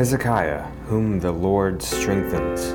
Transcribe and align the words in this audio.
Hezekiah, 0.00 0.62
whom 0.86 1.20
the 1.20 1.30
Lord 1.30 1.82
strengthens. 1.82 2.72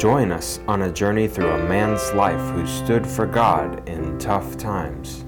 Join 0.00 0.32
us 0.32 0.60
on 0.66 0.80
a 0.80 0.90
journey 0.90 1.28
through 1.28 1.50
a 1.50 1.68
man's 1.68 2.10
life 2.14 2.40
who 2.54 2.66
stood 2.66 3.06
for 3.06 3.26
God 3.26 3.86
in 3.86 4.18
tough 4.18 4.56
times. 4.56 5.26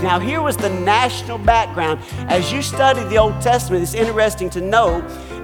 Now, 0.00 0.20
here 0.20 0.42
was 0.42 0.56
the 0.56 0.70
national 0.70 1.38
background. 1.38 1.98
As 2.28 2.52
you 2.52 2.62
study 2.62 3.02
the 3.08 3.16
Old 3.16 3.40
Testament, 3.40 3.82
it's 3.82 3.94
interesting 3.94 4.48
to 4.50 4.60
know 4.60 5.00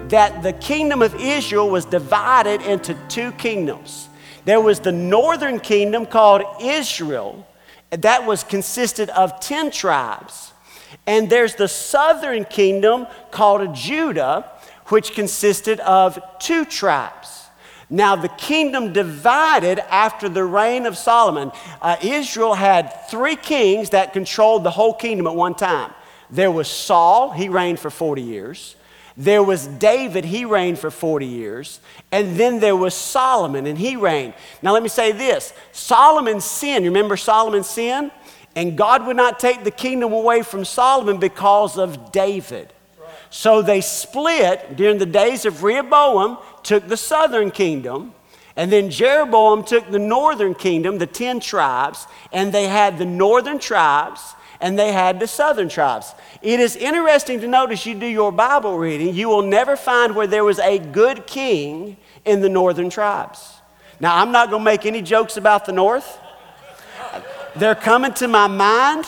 that 0.06 0.44
the 0.44 0.52
kingdom 0.52 1.02
of 1.02 1.12
Israel 1.16 1.68
was 1.68 1.84
divided 1.84 2.62
into 2.62 2.94
two 3.08 3.32
kingdoms. 3.32 4.08
There 4.44 4.60
was 4.60 4.78
the 4.78 4.92
northern 4.92 5.58
kingdom 5.58 6.06
called 6.06 6.44
Israel, 6.60 7.44
that 7.92 8.26
was 8.26 8.42
consisted 8.44 9.10
of 9.10 9.38
10 9.40 9.70
tribes. 9.70 10.52
And 11.06 11.28
there's 11.28 11.54
the 11.54 11.68
southern 11.68 12.44
kingdom 12.44 13.06
called 13.30 13.74
Judah, 13.74 14.50
which 14.86 15.14
consisted 15.14 15.80
of 15.80 16.18
two 16.38 16.64
tribes. 16.64 17.46
Now, 17.90 18.16
the 18.16 18.28
kingdom 18.28 18.94
divided 18.94 19.78
after 19.92 20.28
the 20.28 20.44
reign 20.44 20.86
of 20.86 20.96
Solomon. 20.96 21.52
Uh, 21.82 21.96
Israel 22.02 22.54
had 22.54 22.88
three 23.10 23.36
kings 23.36 23.90
that 23.90 24.14
controlled 24.14 24.64
the 24.64 24.70
whole 24.70 24.94
kingdom 24.94 25.26
at 25.26 25.34
one 25.34 25.54
time. 25.54 25.92
There 26.30 26.50
was 26.50 26.68
Saul, 26.68 27.32
he 27.32 27.50
reigned 27.50 27.78
for 27.78 27.90
40 27.90 28.22
years. 28.22 28.76
There 29.16 29.42
was 29.42 29.66
David, 29.66 30.24
he 30.24 30.44
reigned 30.44 30.78
for 30.78 30.90
40 30.90 31.26
years. 31.26 31.80
And 32.10 32.36
then 32.36 32.60
there 32.60 32.76
was 32.76 32.94
Solomon, 32.94 33.66
and 33.66 33.78
he 33.78 33.96
reigned. 33.96 34.34
Now, 34.62 34.72
let 34.72 34.82
me 34.82 34.88
say 34.88 35.12
this 35.12 35.52
Solomon 35.72 36.40
sinned. 36.40 36.84
Remember 36.84 37.16
Solomon's 37.16 37.68
sin? 37.68 38.10
And 38.54 38.76
God 38.76 39.06
would 39.06 39.16
not 39.16 39.38
take 39.38 39.64
the 39.64 39.70
kingdom 39.70 40.12
away 40.12 40.42
from 40.42 40.64
Solomon 40.64 41.18
because 41.18 41.78
of 41.78 42.12
David. 42.12 42.72
So 43.30 43.62
they 43.62 43.80
split 43.80 44.76
during 44.76 44.98
the 44.98 45.06
days 45.06 45.46
of 45.46 45.62
Rehoboam, 45.62 46.36
took 46.62 46.86
the 46.86 46.98
southern 46.98 47.50
kingdom, 47.50 48.12
and 48.56 48.70
then 48.70 48.90
Jeroboam 48.90 49.64
took 49.64 49.90
the 49.90 49.98
northern 49.98 50.54
kingdom, 50.54 50.98
the 50.98 51.06
10 51.06 51.40
tribes, 51.40 52.06
and 52.30 52.52
they 52.52 52.68
had 52.68 52.98
the 52.98 53.06
northern 53.06 53.58
tribes 53.58 54.34
and 54.62 54.78
they 54.78 54.92
had 54.92 55.20
the 55.20 55.26
southern 55.26 55.68
tribes. 55.68 56.14
It 56.40 56.60
is 56.60 56.76
interesting 56.76 57.40
to 57.40 57.48
notice 57.48 57.84
you 57.84 57.94
do 57.94 58.06
your 58.06 58.32
Bible 58.32 58.78
reading, 58.78 59.14
you 59.14 59.28
will 59.28 59.42
never 59.42 59.76
find 59.76 60.14
where 60.14 60.28
there 60.28 60.44
was 60.44 60.60
a 60.60 60.78
good 60.78 61.26
king 61.26 61.98
in 62.24 62.40
the 62.40 62.48
northern 62.48 62.88
tribes. 62.88 63.56
Now, 64.00 64.16
I'm 64.16 64.32
not 64.32 64.50
going 64.50 64.60
to 64.60 64.64
make 64.64 64.86
any 64.86 65.02
jokes 65.02 65.36
about 65.36 65.66
the 65.66 65.72
north. 65.72 66.18
They're 67.56 67.74
coming 67.74 68.14
to 68.14 68.28
my 68.28 68.46
mind. 68.46 69.04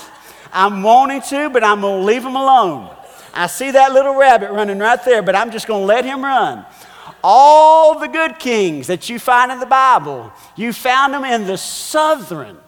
I'm 0.53 0.83
wanting 0.83 1.23
to, 1.23 1.49
but 1.51 1.65
I'm 1.65 1.81
going 1.81 2.01
to 2.01 2.07
leave 2.07 2.23
them 2.23 2.37
alone. 2.37 2.95
I 3.33 3.47
see 3.47 3.71
that 3.71 3.93
little 3.93 4.15
rabbit 4.15 4.51
running 4.53 4.79
right 4.79 5.03
there, 5.05 5.23
but 5.23 5.35
I'm 5.35 5.51
just 5.51 5.67
going 5.67 5.83
to 5.83 5.87
let 5.87 6.05
him 6.05 6.23
run. 6.23 6.65
All 7.23 7.99
the 7.99 8.07
good 8.07 8.39
kings 8.39 8.89
that 8.89 9.09
you 9.09 9.19
find 9.19 9.51
in 9.51 9.59
the 9.59 9.67
Bible, 9.67 10.33
you 10.57 10.73
found 10.73 11.15
them 11.15 11.25
in 11.25 11.47
the 11.47 11.57
southern 11.57 12.59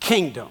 kingdom. 0.00 0.48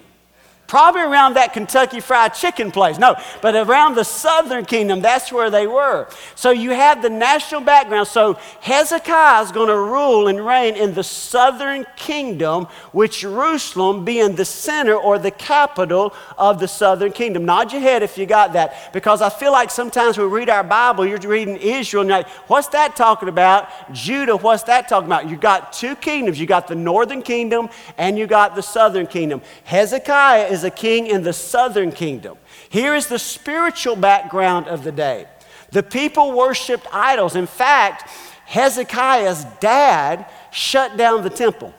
Probably 0.66 1.02
around 1.02 1.34
that 1.34 1.52
Kentucky 1.52 2.00
Fried 2.00 2.34
Chicken 2.34 2.70
place. 2.70 2.98
No, 2.98 3.16
but 3.42 3.54
around 3.54 3.94
the 3.94 4.04
southern 4.04 4.64
kingdom, 4.64 5.02
that's 5.02 5.30
where 5.30 5.50
they 5.50 5.66
were. 5.66 6.08
So 6.34 6.50
you 6.50 6.70
have 6.70 7.02
the 7.02 7.10
national 7.10 7.60
background. 7.60 8.08
So 8.08 8.38
Hezekiah 8.60 9.42
is 9.42 9.52
going 9.52 9.68
to 9.68 9.76
rule 9.76 10.28
and 10.28 10.44
reign 10.44 10.74
in 10.74 10.94
the 10.94 11.04
southern 11.04 11.86
kingdom, 11.96 12.66
with 12.92 13.12
Jerusalem 13.12 14.04
being 14.04 14.36
the 14.36 14.44
center 14.44 14.94
or 14.94 15.18
the 15.18 15.30
capital 15.30 16.14
of 16.38 16.60
the 16.60 16.68
southern 16.68 17.12
kingdom. 17.12 17.44
Nod 17.44 17.72
your 17.72 17.82
head 17.82 18.02
if 18.02 18.16
you 18.16 18.26
got 18.26 18.54
that, 18.54 18.92
because 18.92 19.20
I 19.22 19.28
feel 19.28 19.52
like 19.52 19.70
sometimes 19.70 20.16
we 20.18 20.24
read 20.24 20.48
our 20.48 20.64
Bible, 20.64 21.06
you're 21.06 21.18
reading 21.18 21.56
Israel, 21.56 22.02
and 22.02 22.08
you're 22.08 22.18
like, 22.18 22.28
what's 22.48 22.68
that 22.68 22.96
talking 22.96 23.28
about? 23.28 23.68
Judah, 23.92 24.36
what's 24.36 24.62
that 24.64 24.88
talking 24.88 25.06
about? 25.06 25.28
You 25.28 25.36
got 25.36 25.72
two 25.72 25.94
kingdoms. 25.96 26.40
You 26.40 26.46
got 26.46 26.66
the 26.68 26.74
northern 26.74 27.22
kingdom 27.22 27.68
and 27.98 28.18
you 28.18 28.26
got 28.26 28.54
the 28.54 28.62
southern 28.62 29.06
kingdom. 29.06 29.42
Hezekiah 29.64 30.46
is 30.46 30.63
a 30.64 30.70
king 30.70 31.06
in 31.06 31.22
the 31.22 31.32
southern 31.32 31.92
kingdom. 31.92 32.36
Here 32.68 32.94
is 32.94 33.06
the 33.06 33.18
spiritual 33.18 33.96
background 33.96 34.66
of 34.68 34.84
the 34.84 34.92
day. 34.92 35.26
The 35.70 35.82
people 35.82 36.32
worshiped 36.32 36.86
idols. 36.92 37.36
In 37.36 37.46
fact, 37.46 38.10
Hezekiah's 38.46 39.44
dad 39.60 40.26
shut 40.52 40.96
down 40.96 41.22
the 41.22 41.30
temple. 41.30 41.74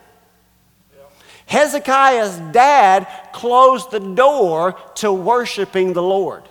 Hezekiah's 1.46 2.38
dad 2.52 3.08
closed 3.34 3.92
the 3.92 4.00
door 4.00 4.78
to 4.96 5.14
worshiping 5.14 5.94
the 5.94 6.02
Lord. 6.02 6.44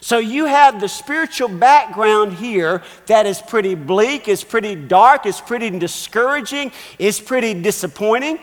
So 0.00 0.18
you 0.18 0.46
have 0.46 0.80
the 0.80 0.88
spiritual 0.88 1.48
background 1.48 2.34
here 2.34 2.82
that 3.06 3.26
is 3.26 3.42
pretty 3.42 3.74
bleak, 3.74 4.28
is 4.28 4.42
pretty 4.42 4.74
dark, 4.74 5.26
is 5.26 5.40
pretty 5.40 5.70
discouraging, 5.70 6.72
is 6.98 7.20
pretty 7.20 7.54
disappointing. 7.54 8.38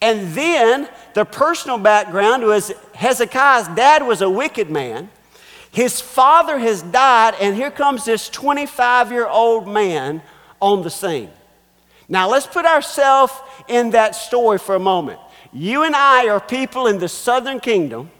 And 0.00 0.32
then 0.32 0.88
the 1.14 1.24
personal 1.24 1.78
background 1.78 2.44
was 2.44 2.72
Hezekiah's 2.94 3.68
dad 3.68 4.06
was 4.06 4.22
a 4.22 4.30
wicked 4.30 4.70
man. 4.70 5.10
His 5.70 6.00
father 6.00 6.58
has 6.58 6.82
died, 6.82 7.34
and 7.40 7.54
here 7.54 7.70
comes 7.70 8.04
this 8.04 8.28
25 8.28 9.12
year 9.12 9.28
old 9.28 9.68
man 9.68 10.22
on 10.60 10.82
the 10.82 10.90
scene. 10.90 11.30
Now, 12.08 12.28
let's 12.28 12.46
put 12.46 12.64
ourselves 12.64 13.32
in 13.68 13.90
that 13.90 14.16
story 14.16 14.58
for 14.58 14.74
a 14.74 14.80
moment. 14.80 15.20
You 15.52 15.84
and 15.84 15.94
I 15.94 16.28
are 16.28 16.40
people 16.40 16.86
in 16.88 16.98
the 16.98 17.08
southern 17.08 17.60
kingdom. 17.60 18.10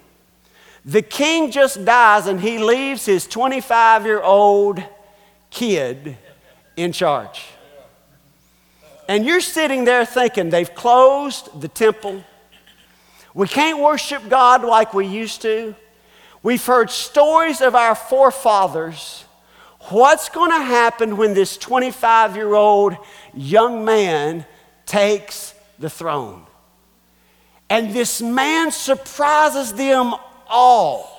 The 0.85 1.03
king 1.03 1.51
just 1.51 1.85
dies, 1.85 2.27
and 2.27 2.41
he 2.41 2.59
leaves 2.59 3.05
his 3.05 3.27
25 3.27 4.07
year 4.07 4.23
old 4.23 4.83
kid 5.51 6.17
in 6.77 6.93
charge. 6.93 7.43
And 9.10 9.26
you're 9.26 9.41
sitting 9.41 9.87
there 9.87 10.04
thinking 10.04 10.50
they've 10.50 10.72
closed 10.72 11.60
the 11.60 11.66
temple. 11.66 12.22
We 13.34 13.48
can't 13.48 13.81
worship 13.81 14.28
God 14.28 14.62
like 14.62 14.94
we 14.94 15.04
used 15.04 15.43
to. 15.43 15.75
We've 16.44 16.65
heard 16.65 16.91
stories 16.91 17.60
of 17.60 17.75
our 17.75 17.97
forefathers. 17.97 19.25
What's 19.88 20.28
going 20.28 20.53
to 20.53 20.65
happen 20.65 21.16
when 21.16 21.34
this 21.34 21.56
25 21.56 22.37
year 22.37 22.54
old 22.54 22.97
young 23.34 23.84
man 23.84 24.47
takes 24.87 25.56
the 25.81 25.91
throne? 25.91 26.47
And 27.69 27.92
this 27.92 28.22
man 28.22 28.71
surprises 28.71 29.72
them 29.72 30.15
all. 30.47 31.16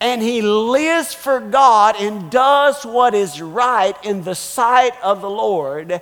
And 0.00 0.22
he 0.22 0.40
lives 0.40 1.12
for 1.12 1.40
God 1.40 1.96
and 1.98 2.30
does 2.30 2.86
what 2.86 3.14
is 3.14 3.42
right 3.42 3.94
in 4.02 4.24
the 4.24 4.34
sight 4.34 4.94
of 5.02 5.20
the 5.20 5.28
Lord. 5.28 6.00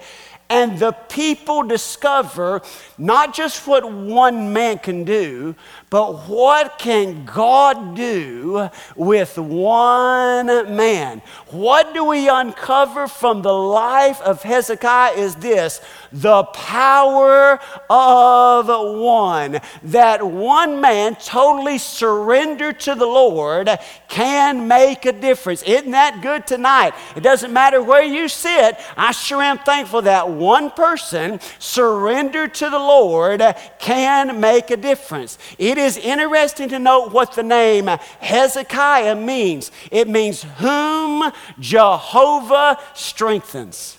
And 0.50 0.78
the 0.78 0.92
people 0.92 1.62
discover 1.62 2.62
not 2.96 3.34
just 3.34 3.66
what 3.66 3.90
one 3.90 4.52
man 4.52 4.78
can 4.78 5.04
do, 5.04 5.54
but 5.90 6.28
what 6.28 6.78
can 6.78 7.24
God 7.24 7.96
do 7.96 8.68
with 8.94 9.38
one 9.38 10.76
man? 10.76 11.22
What 11.48 11.94
do 11.94 12.04
we 12.04 12.28
uncover 12.28 13.08
from 13.08 13.40
the 13.40 13.54
life 13.54 14.20
of 14.20 14.42
Hezekiah 14.42 15.14
is 15.14 15.36
this 15.36 15.80
the 16.12 16.44
power 16.44 17.60
of 17.90 18.68
one. 18.68 19.60
That 19.82 20.26
one 20.26 20.80
man 20.80 21.16
totally 21.16 21.78
surrendered 21.78 22.80
to 22.80 22.94
the 22.94 23.06
Lord 23.06 23.70
can 24.08 24.68
make 24.68 25.04
a 25.06 25.12
difference. 25.12 25.62
Isn't 25.62 25.90
that 25.92 26.20
good 26.22 26.46
tonight? 26.46 26.94
It 27.16 27.22
doesn't 27.22 27.52
matter 27.52 27.82
where 27.82 28.02
you 28.02 28.28
sit, 28.28 28.76
I 28.96 29.12
sure 29.12 29.42
am 29.42 29.58
thankful 29.58 30.02
that 30.02 30.28
one 30.28 30.70
person 30.70 31.40
surrendered 31.58 32.54
to 32.54 32.70
the 32.70 32.78
Lord 32.78 33.42
can 33.78 34.40
make 34.40 34.70
a 34.70 34.76
difference. 34.76 35.38
It 35.58 35.77
is 35.78 35.96
interesting 35.96 36.68
to 36.70 36.78
note 36.78 37.12
what 37.12 37.34
the 37.34 37.42
name 37.42 37.86
Hezekiah 38.20 39.14
means. 39.14 39.70
It 39.90 40.08
means 40.08 40.42
whom 40.58 41.32
Jehovah 41.60 42.78
strengthens 42.94 43.97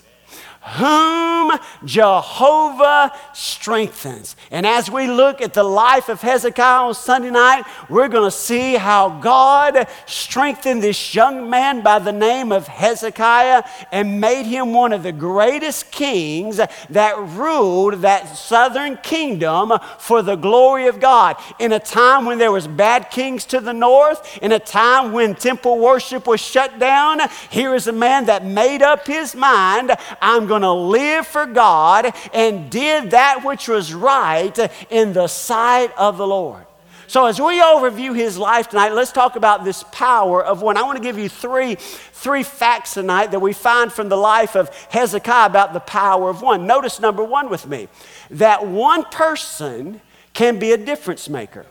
whom 0.78 1.52
Jehovah 1.86 3.12
strengthens. 3.34 4.36
And 4.52 4.66
as 4.66 4.90
we 4.90 5.08
look 5.08 5.42
at 5.42 5.54
the 5.54 5.64
life 5.64 6.10
of 6.10 6.22
Hezekiah 6.22 6.88
on 6.88 6.94
Sunday 6.94 7.32
night, 7.32 7.64
we're 7.90 8.08
going 8.08 8.30
to 8.30 8.36
see 8.36 8.76
how 8.76 9.20
God 9.20 9.88
strengthened 10.06 10.84
this 10.84 11.16
young 11.16 11.50
man 11.50 11.82
by 11.82 12.00
the 12.00 12.12
name 12.12 12.52
of 12.52 12.68
Hezekiah 12.68 13.64
and 13.92 14.22
made 14.22 14.46
him 14.46 14.74
one 14.74 14.94
of 14.94 15.04
the 15.04 15.12
greatest 15.12 15.92
kings 15.92 16.58
that 16.58 17.18
ruled 17.18 18.02
that 18.02 18.38
southern 18.38 18.98
kingdom 18.98 19.74
for 19.98 20.22
the 20.22 20.36
glory 20.36 20.88
of 20.88 21.00
God. 21.00 21.38
In 21.60 21.72
a 21.72 21.80
time 21.80 22.26
when 22.26 22.38
there 22.38 22.52
was 22.52 22.68
bad 22.68 23.10
kings 23.10 23.46
to 23.46 23.60
the 23.60 23.74
north, 23.74 24.38
in 24.42 24.52
a 24.52 24.60
time 24.60 25.12
when 25.14 25.36
temple 25.36 25.80
worship 25.80 26.28
was 26.28 26.40
shut 26.40 26.80
down, 26.80 27.22
here 27.50 27.74
is 27.74 27.88
a 27.88 27.92
man 27.92 28.26
that 28.26 28.46
made 28.46 28.82
up 28.82 29.08
his 29.08 29.36
mind, 29.36 29.92
I'm 30.22 30.48
going 30.48 30.59
to 30.64 30.72
live 30.72 31.28
for 31.28 31.46
God 31.46 32.14
and 32.34 32.70
did 32.70 33.12
that 33.12 33.44
which 33.44 33.68
was 33.68 33.94
right 33.94 34.58
in 34.90 35.14
the 35.14 35.28
sight 35.28 35.92
of 35.98 36.18
the 36.18 36.28
Lord. 36.28 36.66
So, 37.10 37.26
as 37.26 37.42
we 37.42 37.60
overview 37.60 38.16
his 38.16 38.38
life 38.38 38.70
tonight, 38.70 38.94
let's 38.94 39.12
talk 39.12 39.36
about 39.36 39.66
this 39.66 39.84
power 39.92 40.46
of 40.46 40.62
one. 40.62 40.78
I 40.78 40.84
want 40.84 40.98
to 40.98 41.04
give 41.04 41.18
you 41.18 41.28
three, 41.28 41.74
three 41.74 42.44
facts 42.44 42.94
tonight 42.94 43.32
that 43.32 43.40
we 43.40 43.52
find 43.52 43.92
from 43.92 44.10
the 44.10 44.16
life 44.16 44.56
of 44.56 44.70
Hezekiah 44.92 45.48
about 45.48 45.74
the 45.74 45.80
power 45.80 46.30
of 46.30 46.44
one. 46.44 46.68
Notice 46.68 47.00
number 47.00 47.24
one 47.24 47.50
with 47.50 47.66
me 47.66 47.88
that 48.30 48.68
one 48.68 49.06
person 49.06 50.02
can 50.34 50.60
be 50.60 50.72
a 50.72 50.78
difference 50.78 51.28
maker. 51.28 51.66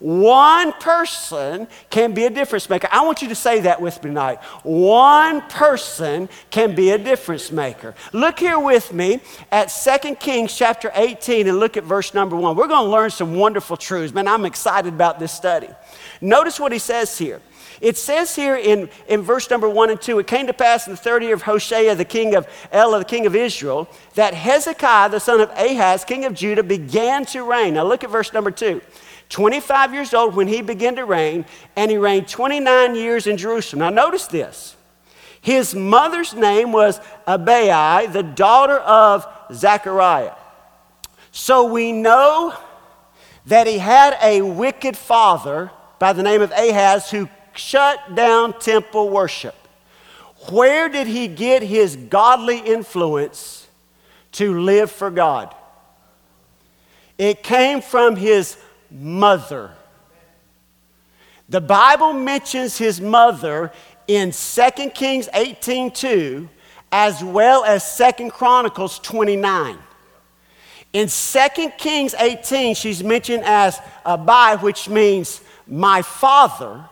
One 0.00 0.72
person 0.72 1.68
can 1.90 2.14
be 2.14 2.24
a 2.24 2.30
difference 2.30 2.68
maker. 2.68 2.88
I 2.90 3.04
want 3.04 3.20
you 3.20 3.28
to 3.28 3.34
say 3.34 3.60
that 3.60 3.80
with 3.80 4.02
me 4.02 4.10
tonight. 4.10 4.42
One 4.62 5.42
person 5.42 6.28
can 6.50 6.74
be 6.74 6.90
a 6.90 6.98
difference 6.98 7.52
maker. 7.52 7.94
Look 8.14 8.38
here 8.38 8.58
with 8.58 8.92
me 8.94 9.20
at 9.52 9.66
2 9.66 10.14
Kings 10.16 10.56
chapter 10.56 10.90
18 10.94 11.46
and 11.46 11.60
look 11.60 11.76
at 11.76 11.84
verse 11.84 12.14
number 12.14 12.34
1. 12.34 12.56
We're 12.56 12.66
going 12.66 12.86
to 12.86 12.90
learn 12.90 13.10
some 13.10 13.34
wonderful 13.34 13.76
truths. 13.76 14.14
Man, 14.14 14.26
I'm 14.26 14.46
excited 14.46 14.94
about 14.94 15.18
this 15.20 15.32
study. 15.32 15.68
Notice 16.22 16.58
what 16.58 16.72
he 16.72 16.78
says 16.78 17.16
here. 17.18 17.40
It 17.80 17.96
says 17.96 18.36
here 18.36 18.56
in, 18.56 18.90
in 19.08 19.22
verse 19.22 19.48
number 19.48 19.68
one 19.68 19.88
and 19.88 20.00
two, 20.00 20.18
it 20.18 20.26
came 20.26 20.46
to 20.48 20.52
pass 20.52 20.86
in 20.86 20.92
the 20.92 20.98
third 20.98 21.22
year 21.22 21.34
of 21.34 21.42
Hoshea, 21.42 21.94
the 21.94 22.04
king 22.04 22.34
of 22.34 22.46
Elah, 22.72 22.98
the 22.98 23.04
king 23.04 23.26
of 23.26 23.34
Israel, 23.34 23.88
that 24.16 24.34
Hezekiah, 24.34 25.08
the 25.08 25.20
son 25.20 25.40
of 25.40 25.50
Ahaz, 25.50 26.04
king 26.04 26.26
of 26.26 26.34
Judah, 26.34 26.62
began 26.62 27.24
to 27.26 27.42
reign. 27.42 27.74
Now 27.74 27.84
look 27.84 28.04
at 28.04 28.10
verse 28.10 28.32
number 28.32 28.50
two. 28.50 28.82
25 29.30 29.94
years 29.94 30.12
old 30.12 30.34
when 30.34 30.48
he 30.48 30.60
began 30.60 30.96
to 30.96 31.04
reign, 31.04 31.46
and 31.76 31.90
he 31.90 31.96
reigned 31.96 32.28
29 32.28 32.96
years 32.96 33.26
in 33.26 33.36
Jerusalem. 33.36 33.80
Now, 33.80 33.90
notice 33.90 34.26
this. 34.26 34.76
His 35.40 35.74
mother's 35.74 36.34
name 36.34 36.72
was 36.72 37.00
Abiah, 37.26 38.08
the 38.08 38.24
daughter 38.24 38.78
of 38.78 39.26
Zechariah. 39.52 40.34
So 41.30 41.64
we 41.64 41.92
know 41.92 42.54
that 43.46 43.66
he 43.66 43.78
had 43.78 44.18
a 44.20 44.42
wicked 44.42 44.96
father 44.96 45.70
by 45.98 46.12
the 46.12 46.22
name 46.22 46.42
of 46.42 46.50
Ahaz 46.50 47.10
who 47.10 47.28
shut 47.54 48.14
down 48.14 48.58
temple 48.58 49.08
worship. 49.10 49.54
Where 50.50 50.88
did 50.88 51.06
he 51.06 51.28
get 51.28 51.62
his 51.62 51.96
godly 51.96 52.58
influence 52.58 53.66
to 54.32 54.58
live 54.58 54.90
for 54.90 55.10
God? 55.10 55.54
It 57.18 57.42
came 57.42 57.82
from 57.82 58.16
his 58.16 58.56
mother. 58.90 59.72
The 61.48 61.60
Bible 61.60 62.12
mentions 62.12 62.78
his 62.78 63.00
mother 63.00 63.72
in 64.06 64.32
2 64.32 64.90
Kings 64.94 65.28
18:2 65.34 66.48
as 66.92 67.22
well 67.22 67.64
as 67.64 67.84
2 67.96 68.30
Chronicles 68.30 68.98
29. 69.00 69.78
In 70.92 71.08
2 71.08 71.70
Kings 71.78 72.14
18, 72.18 72.74
she's 72.74 73.04
mentioned 73.04 73.44
as 73.44 73.78
Abi, 74.04 74.56
which 74.60 74.88
means 74.88 75.40
my 75.66 76.02
father. 76.02 76.84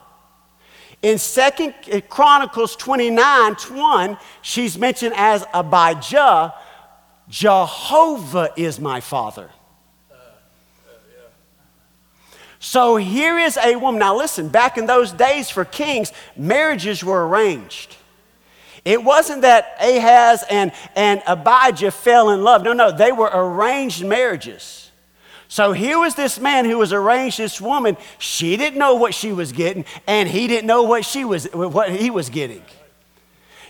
In 1.03 1.19
2 1.19 2.03
Chronicles 2.09 2.75
29, 2.77 3.55
1, 3.55 4.19
she's 4.43 4.77
mentioned 4.79 5.15
as 5.17 5.45
Abijah. 5.55 6.55
Jehovah 7.29 8.51
is 8.57 8.81
my 8.81 9.01
father. 9.01 9.51
So 12.59 12.97
here 12.97 13.39
is 13.39 13.57
a 13.57 13.77
woman. 13.77 14.01
Now, 14.01 14.17
listen, 14.17 14.49
back 14.49 14.77
in 14.79 14.87
those 14.87 15.13
days 15.13 15.49
for 15.49 15.65
kings, 15.65 16.13
marriages 16.37 17.05
were 17.05 17.29
arranged. 17.29 17.97
It 18.85 19.05
wasn't 19.05 19.43
that 19.43 19.77
Ahaz 19.81 20.45
and, 20.51 20.73
and 20.97 21.23
Abijah 21.27 21.93
fell 21.93 22.31
in 22.31 22.43
love. 22.43 22.63
No, 22.63 22.73
no, 22.73 22.91
they 22.91 23.13
were 23.13 23.31
arranged 23.33 24.05
marriages. 24.05 24.88
So 25.49 25.73
here 25.73 25.99
was 25.99 26.15
this 26.15 26.39
man 26.39 26.67
who 26.67 26.77
was 26.77 26.93
arranged 26.93 27.39
this 27.39 27.59
woman. 27.59 27.97
She 28.19 28.59
didn't 28.59 28.79
know 28.79 28.95
what 28.95 29.15
she 29.15 29.33
was 29.33 29.53
getting, 29.53 29.87
and 30.07 30.29
he 30.29 30.47
didn't 30.47 30.67
know 30.67 30.83
what, 30.83 31.07
she 31.07 31.25
was, 31.25 31.47
what 31.47 31.91
he 31.91 32.11
was 32.11 32.29
getting. 32.29 32.63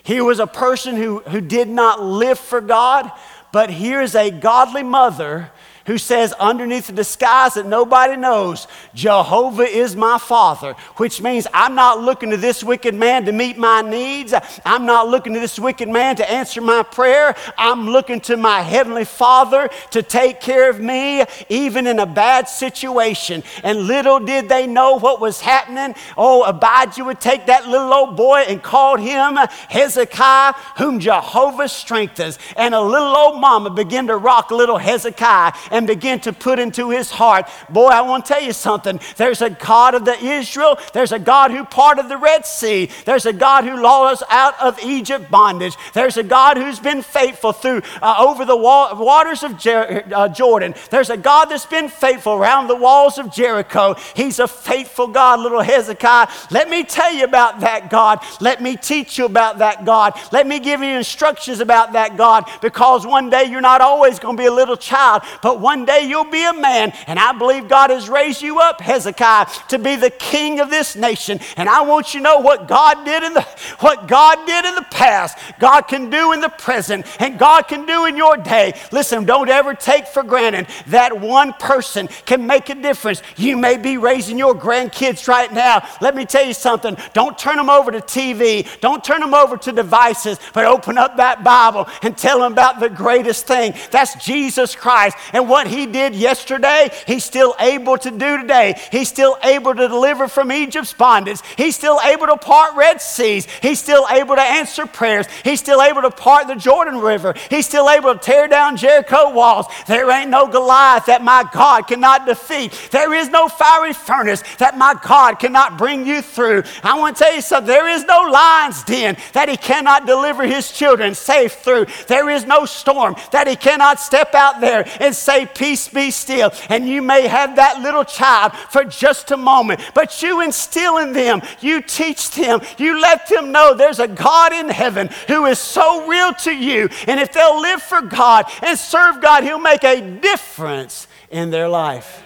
He 0.02 0.20
was 0.20 0.40
a 0.40 0.46
person 0.46 0.96
who, 0.96 1.20
who 1.20 1.40
did 1.40 1.68
not 1.68 2.02
live 2.02 2.38
for 2.38 2.60
God, 2.60 3.12
but 3.52 3.70
here's 3.70 4.16
a 4.16 4.30
godly 4.30 4.82
mother 4.82 5.52
who 5.88 5.96
says, 5.96 6.34
underneath 6.34 6.86
the 6.86 6.92
disguise 6.92 7.54
that 7.54 7.66
nobody 7.66 8.14
knows, 8.14 8.68
Jehovah 8.94 9.62
is 9.62 9.96
my 9.96 10.18
Father, 10.18 10.74
which 10.98 11.22
means 11.22 11.46
I'm 11.54 11.74
not 11.74 12.02
looking 12.02 12.28
to 12.30 12.36
this 12.36 12.62
wicked 12.62 12.94
man 12.94 13.24
to 13.24 13.32
meet 13.32 13.56
my 13.56 13.80
needs. 13.80 14.34
I'm 14.66 14.84
not 14.84 15.08
looking 15.08 15.32
to 15.32 15.40
this 15.40 15.58
wicked 15.58 15.88
man 15.88 16.16
to 16.16 16.30
answer 16.30 16.60
my 16.60 16.82
prayer. 16.82 17.34
I'm 17.56 17.88
looking 17.88 18.20
to 18.22 18.36
my 18.36 18.60
Heavenly 18.60 19.06
Father 19.06 19.70
to 19.92 20.02
take 20.02 20.42
care 20.42 20.68
of 20.68 20.78
me, 20.78 21.24
even 21.48 21.86
in 21.86 21.98
a 21.98 22.06
bad 22.06 22.50
situation. 22.50 23.42
And 23.64 23.86
little 23.86 24.20
did 24.20 24.50
they 24.50 24.66
know 24.66 24.98
what 24.98 25.22
was 25.22 25.40
happening. 25.40 25.96
Oh, 26.18 26.42
Abijah 26.42 27.02
would 27.02 27.20
take 27.22 27.46
that 27.46 27.66
little 27.66 27.94
old 27.94 28.14
boy 28.14 28.40
and 28.40 28.62
called 28.62 29.00
him 29.00 29.36
Hezekiah, 29.70 30.52
whom 30.76 31.00
Jehovah 31.00 31.68
strengthens. 31.70 32.38
And 32.58 32.74
a 32.74 32.80
little 32.82 33.16
old 33.16 33.40
mama 33.40 33.70
began 33.70 34.06
to 34.08 34.18
rock 34.18 34.50
little 34.50 34.76
Hezekiah 34.76 35.52
begin 35.86 36.20
to 36.20 36.32
put 36.32 36.58
into 36.58 36.90
his 36.90 37.10
heart. 37.10 37.48
Boy, 37.68 37.88
I 37.88 38.02
want 38.02 38.24
to 38.26 38.34
tell 38.34 38.42
you 38.42 38.52
something. 38.52 39.00
There's 39.16 39.42
a 39.42 39.50
God 39.50 39.94
of 39.94 40.04
the 40.04 40.18
Israel, 40.22 40.78
there's 40.92 41.12
a 41.12 41.18
God 41.18 41.50
who 41.50 41.64
parted 41.64 42.08
the 42.08 42.16
Red 42.16 42.46
Sea, 42.46 42.90
there's 43.04 43.26
a 43.26 43.32
God 43.32 43.64
who 43.64 43.74
led 43.76 43.84
us 44.12 44.22
out 44.28 44.60
of 44.60 44.78
Egypt 44.82 45.30
bondage, 45.30 45.76
there's 45.94 46.16
a 46.16 46.22
God 46.22 46.56
who's 46.56 46.78
been 46.78 47.02
faithful 47.02 47.52
through 47.52 47.82
uh, 48.02 48.16
over 48.18 48.44
the 48.44 48.56
wa- 48.56 48.94
waters 48.94 49.42
of 49.42 49.58
Jer- 49.58 50.04
uh, 50.14 50.28
Jordan, 50.28 50.74
there's 50.90 51.10
a 51.10 51.16
God 51.16 51.46
that's 51.46 51.66
been 51.66 51.88
faithful 51.88 52.34
around 52.34 52.66
the 52.68 52.76
walls 52.76 53.18
of 53.18 53.32
Jericho. 53.32 53.94
He's 54.14 54.38
a 54.38 54.48
faithful 54.48 55.06
God, 55.08 55.40
little 55.40 55.60
Hezekiah. 55.62 56.28
Let 56.50 56.68
me 56.70 56.84
tell 56.84 57.12
you 57.12 57.24
about 57.24 57.60
that 57.60 57.90
God. 57.90 58.20
Let 58.40 58.62
me 58.62 58.76
teach 58.76 59.18
you 59.18 59.24
about 59.26 59.58
that 59.58 59.84
God. 59.84 60.14
Let 60.32 60.46
me 60.46 60.58
give 60.60 60.80
you 60.80 60.96
instructions 60.96 61.60
about 61.60 61.92
that 61.92 62.16
God 62.16 62.48
because 62.60 63.06
one 63.06 63.30
day 63.30 63.44
you're 63.44 63.60
not 63.60 63.80
always 63.80 64.18
going 64.18 64.36
to 64.36 64.40
be 64.42 64.46
a 64.46 64.52
little 64.52 64.76
child, 64.76 65.22
but 65.42 65.60
one 65.68 65.84
day 65.84 66.08
you'll 66.08 66.24
be 66.24 66.44
a 66.44 66.54
man. 66.54 66.94
And 67.06 67.18
I 67.18 67.32
believe 67.32 67.68
God 67.68 67.90
has 67.90 68.08
raised 68.08 68.40
you 68.40 68.58
up, 68.58 68.80
Hezekiah, 68.80 69.48
to 69.68 69.78
be 69.78 69.96
the 69.96 70.08
king 70.08 70.60
of 70.60 70.70
this 70.70 70.96
nation. 70.96 71.40
And 71.58 71.68
I 71.68 71.82
want 71.82 72.14
you 72.14 72.20
to 72.20 72.24
know 72.24 72.38
what 72.38 72.66
God 72.66 73.04
did 73.04 73.22
in 73.22 73.34
the 73.34 73.42
what 73.80 74.08
God 74.08 74.46
did 74.46 74.64
in 74.64 74.74
the 74.74 74.86
past, 74.90 75.36
God 75.58 75.82
can 75.82 76.08
do 76.08 76.32
in 76.32 76.40
the 76.40 76.48
present, 76.48 77.04
and 77.20 77.38
God 77.38 77.68
can 77.68 77.84
do 77.84 78.06
in 78.06 78.16
your 78.16 78.38
day. 78.38 78.80
Listen, 78.92 79.26
don't 79.26 79.50
ever 79.50 79.74
take 79.74 80.06
for 80.06 80.22
granted 80.22 80.68
that 80.86 81.20
one 81.20 81.52
person 81.54 82.08
can 82.24 82.46
make 82.46 82.70
a 82.70 82.74
difference. 82.74 83.20
You 83.36 83.58
may 83.58 83.76
be 83.76 83.98
raising 83.98 84.38
your 84.38 84.54
grandkids 84.54 85.28
right 85.28 85.52
now. 85.52 85.86
Let 86.00 86.14
me 86.14 86.24
tell 86.24 86.46
you 86.46 86.54
something. 86.54 86.96
Don't 87.12 87.36
turn 87.36 87.56
them 87.56 87.68
over 87.68 87.90
to 87.90 88.00
TV. 88.00 88.66
Don't 88.80 89.04
turn 89.04 89.20
them 89.20 89.34
over 89.34 89.58
to 89.58 89.70
devices, 89.72 90.38
but 90.54 90.64
open 90.64 90.96
up 90.96 91.18
that 91.18 91.44
Bible 91.44 91.86
and 92.00 92.16
tell 92.16 92.40
them 92.40 92.52
about 92.52 92.80
the 92.80 92.88
greatest 92.88 93.46
thing. 93.46 93.74
That's 93.90 94.24
Jesus 94.24 94.74
Christ. 94.74 95.18
And 95.34 95.46
what 95.46 95.57
what 95.58 95.66
he 95.66 95.86
did 95.86 96.14
yesterday, 96.14 96.88
he's 97.04 97.24
still 97.24 97.52
able 97.58 97.98
to 97.98 98.12
do 98.12 98.40
today. 98.40 98.80
He's 98.92 99.08
still 99.08 99.36
able 99.42 99.74
to 99.74 99.88
deliver 99.88 100.28
from 100.28 100.52
Egypt's 100.52 100.92
bondage. 100.92 101.40
He's 101.56 101.74
still 101.74 101.98
able 102.04 102.28
to 102.28 102.36
part 102.36 102.76
Red 102.76 103.02
Seas. 103.02 103.48
He's 103.60 103.80
still 103.80 104.06
able 104.08 104.36
to 104.36 104.40
answer 104.40 104.86
prayers. 104.86 105.26
He's 105.42 105.58
still 105.58 105.82
able 105.82 106.02
to 106.02 106.12
part 106.12 106.46
the 106.46 106.54
Jordan 106.54 106.98
River. 106.98 107.34
He's 107.50 107.66
still 107.66 107.90
able 107.90 108.14
to 108.14 108.20
tear 108.20 108.46
down 108.46 108.76
Jericho 108.76 109.32
walls. 109.32 109.66
There 109.88 110.08
ain't 110.12 110.30
no 110.30 110.46
Goliath 110.46 111.06
that 111.06 111.24
my 111.24 111.44
God 111.52 111.88
cannot 111.88 112.24
defeat. 112.24 112.70
There 112.92 113.12
is 113.12 113.28
no 113.28 113.48
fiery 113.48 113.94
furnace 113.94 114.44
that 114.58 114.78
my 114.78 114.94
God 115.02 115.40
cannot 115.40 115.76
bring 115.76 116.06
you 116.06 116.22
through. 116.22 116.62
I 116.84 116.96
want 117.00 117.16
to 117.16 117.24
tell 117.24 117.34
you 117.34 117.42
something. 117.42 117.66
There 117.66 117.88
is 117.88 118.04
no 118.04 118.20
lion's 118.30 118.84
den 118.84 119.16
that 119.32 119.48
he 119.48 119.56
cannot 119.56 120.06
deliver 120.06 120.46
his 120.46 120.70
children 120.70 121.16
safe 121.16 121.54
through. 121.54 121.86
There 122.06 122.30
is 122.30 122.46
no 122.46 122.64
storm 122.64 123.16
that 123.32 123.48
he 123.48 123.56
cannot 123.56 123.98
step 123.98 124.36
out 124.36 124.60
there 124.60 124.88
and 125.00 125.12
say, 125.12 125.37
Peace 125.46 125.88
be 125.88 126.10
still. 126.10 126.52
And 126.68 126.88
you 126.88 127.02
may 127.02 127.26
have 127.26 127.56
that 127.56 127.82
little 127.82 128.04
child 128.04 128.52
for 128.70 128.84
just 128.84 129.30
a 129.30 129.36
moment, 129.36 129.80
but 129.94 130.22
you 130.22 130.40
instill 130.40 130.98
in 130.98 131.12
them, 131.12 131.42
you 131.60 131.82
teach 131.82 132.30
them, 132.30 132.60
you 132.78 133.00
let 133.00 133.28
them 133.28 133.52
know 133.52 133.74
there's 133.74 133.98
a 133.98 134.08
God 134.08 134.52
in 134.52 134.68
heaven 134.68 135.08
who 135.26 135.46
is 135.46 135.58
so 135.58 136.06
real 136.06 136.32
to 136.34 136.52
you. 136.52 136.88
And 137.06 137.20
if 137.20 137.32
they'll 137.32 137.60
live 137.60 137.82
for 137.82 138.00
God 138.00 138.46
and 138.62 138.78
serve 138.78 139.20
God, 139.20 139.44
He'll 139.44 139.58
make 139.58 139.84
a 139.84 140.00
difference 140.00 141.06
in 141.30 141.50
their 141.50 141.68
life. 141.68 142.22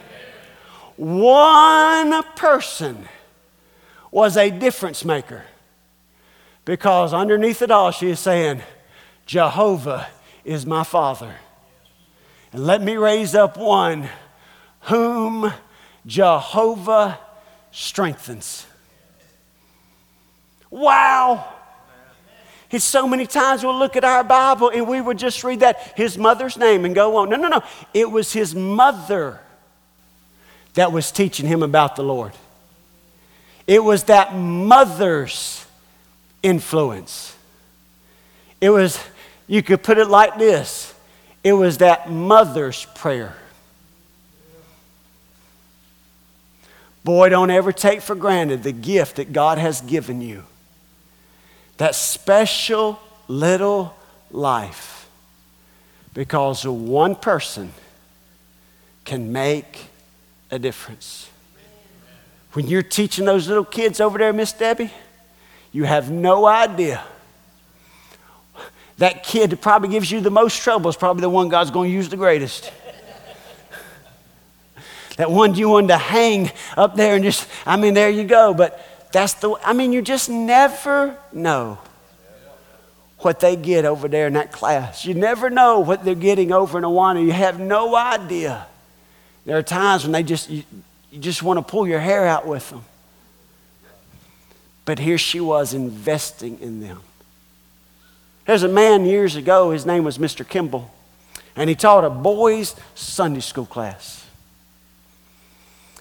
One 0.96 2.22
person 2.36 3.08
was 4.10 4.36
a 4.36 4.50
difference 4.50 5.04
maker 5.04 5.44
because 6.64 7.12
underneath 7.12 7.62
it 7.62 7.70
all, 7.70 7.90
she 7.90 8.10
is 8.10 8.20
saying, 8.20 8.62
Jehovah 9.26 10.08
is 10.44 10.66
my 10.66 10.84
Father. 10.84 11.36
And 12.52 12.66
let 12.66 12.82
me 12.82 12.96
raise 12.96 13.34
up 13.34 13.56
one 13.56 14.08
whom 14.82 15.52
Jehovah 16.06 17.18
strengthens. 17.70 18.66
Wow. 20.70 21.48
It's 22.70 22.84
so 22.84 23.06
many 23.06 23.26
times 23.26 23.62
we'll 23.62 23.78
look 23.78 23.96
at 23.96 24.04
our 24.04 24.24
Bible 24.24 24.70
and 24.70 24.86
we 24.88 25.00
would 25.00 25.18
just 25.18 25.44
read 25.44 25.60
that, 25.60 25.92
his 25.96 26.16
mother's 26.16 26.56
name, 26.56 26.84
and 26.84 26.94
go 26.94 27.16
on. 27.16 27.28
No, 27.28 27.36
no, 27.36 27.48
no. 27.48 27.62
It 27.92 28.10
was 28.10 28.32
his 28.32 28.54
mother 28.54 29.40
that 30.74 30.90
was 30.90 31.12
teaching 31.12 31.46
him 31.46 31.62
about 31.62 31.96
the 31.96 32.02
Lord. 32.02 32.32
It 33.66 33.84
was 33.84 34.04
that 34.04 34.34
mother's 34.34 35.66
influence. 36.42 37.36
It 38.60 38.70
was, 38.70 38.98
you 39.46 39.62
could 39.62 39.82
put 39.82 39.98
it 39.98 40.08
like 40.08 40.38
this 40.38 40.91
it 41.44 41.52
was 41.52 41.78
that 41.78 42.10
mother's 42.10 42.84
prayer. 42.94 43.36
Boy, 47.04 47.30
don't 47.30 47.50
ever 47.50 47.72
take 47.72 48.00
for 48.00 48.14
granted 48.14 48.62
the 48.62 48.72
gift 48.72 49.16
that 49.16 49.32
God 49.32 49.58
has 49.58 49.80
given 49.80 50.22
you. 50.22 50.44
That 51.78 51.94
special 51.94 53.00
little 53.26 53.96
life. 54.30 55.08
Because 56.14 56.64
one 56.64 57.16
person 57.16 57.72
can 59.04 59.32
make 59.32 59.86
a 60.50 60.58
difference. 60.58 61.28
When 62.52 62.68
you're 62.68 62.82
teaching 62.82 63.24
those 63.24 63.48
little 63.48 63.64
kids 63.64 64.00
over 64.00 64.18
there, 64.18 64.32
Miss 64.32 64.52
Debbie, 64.52 64.92
you 65.72 65.84
have 65.84 66.10
no 66.10 66.46
idea. 66.46 67.02
That 69.02 69.24
kid 69.24 69.50
that 69.50 69.60
probably 69.60 69.88
gives 69.88 70.12
you 70.12 70.20
the 70.20 70.30
most 70.30 70.62
trouble 70.62 70.88
is 70.88 70.94
probably 70.94 71.22
the 71.22 71.28
one 71.28 71.48
God's 71.48 71.72
going 71.72 71.90
to 71.90 71.92
use 71.92 72.08
the 72.08 72.16
greatest. 72.16 72.70
that 75.16 75.28
one 75.28 75.56
you 75.56 75.70
want 75.70 75.88
to 75.88 75.98
hang 75.98 76.52
up 76.76 76.94
there 76.94 77.16
and 77.16 77.24
just, 77.24 77.48
I 77.66 77.76
mean, 77.76 77.94
there 77.94 78.10
you 78.10 78.22
go. 78.22 78.54
But 78.54 78.80
that's 79.10 79.32
the, 79.34 79.56
I 79.64 79.72
mean, 79.72 79.92
you 79.92 80.02
just 80.02 80.30
never 80.30 81.18
know 81.32 81.80
what 83.18 83.40
they 83.40 83.56
get 83.56 83.84
over 83.84 84.06
there 84.06 84.28
in 84.28 84.34
that 84.34 84.52
class. 84.52 85.04
You 85.04 85.14
never 85.14 85.50
know 85.50 85.80
what 85.80 86.04
they're 86.04 86.14
getting 86.14 86.52
over 86.52 86.78
in 86.78 86.84
Awana. 86.84 87.24
You 87.24 87.32
have 87.32 87.58
no 87.58 87.96
idea. 87.96 88.68
There 89.44 89.58
are 89.58 89.64
times 89.64 90.04
when 90.04 90.12
they 90.12 90.22
just, 90.22 90.48
you, 90.48 90.62
you 91.10 91.18
just 91.18 91.42
want 91.42 91.58
to 91.58 91.68
pull 91.68 91.88
your 91.88 91.98
hair 91.98 92.24
out 92.24 92.46
with 92.46 92.70
them. 92.70 92.84
But 94.84 95.00
here 95.00 95.18
she 95.18 95.40
was 95.40 95.74
investing 95.74 96.60
in 96.60 96.80
them. 96.80 97.02
There's 98.44 98.62
a 98.62 98.68
man 98.68 99.04
years 99.04 99.36
ago, 99.36 99.70
his 99.70 99.86
name 99.86 100.04
was 100.04 100.18
Mr. 100.18 100.46
Kimball, 100.46 100.90
and 101.54 101.68
he 101.68 101.76
taught 101.76 102.04
a 102.04 102.10
boys' 102.10 102.74
Sunday 102.94 103.40
school 103.40 103.66
class. 103.66 104.26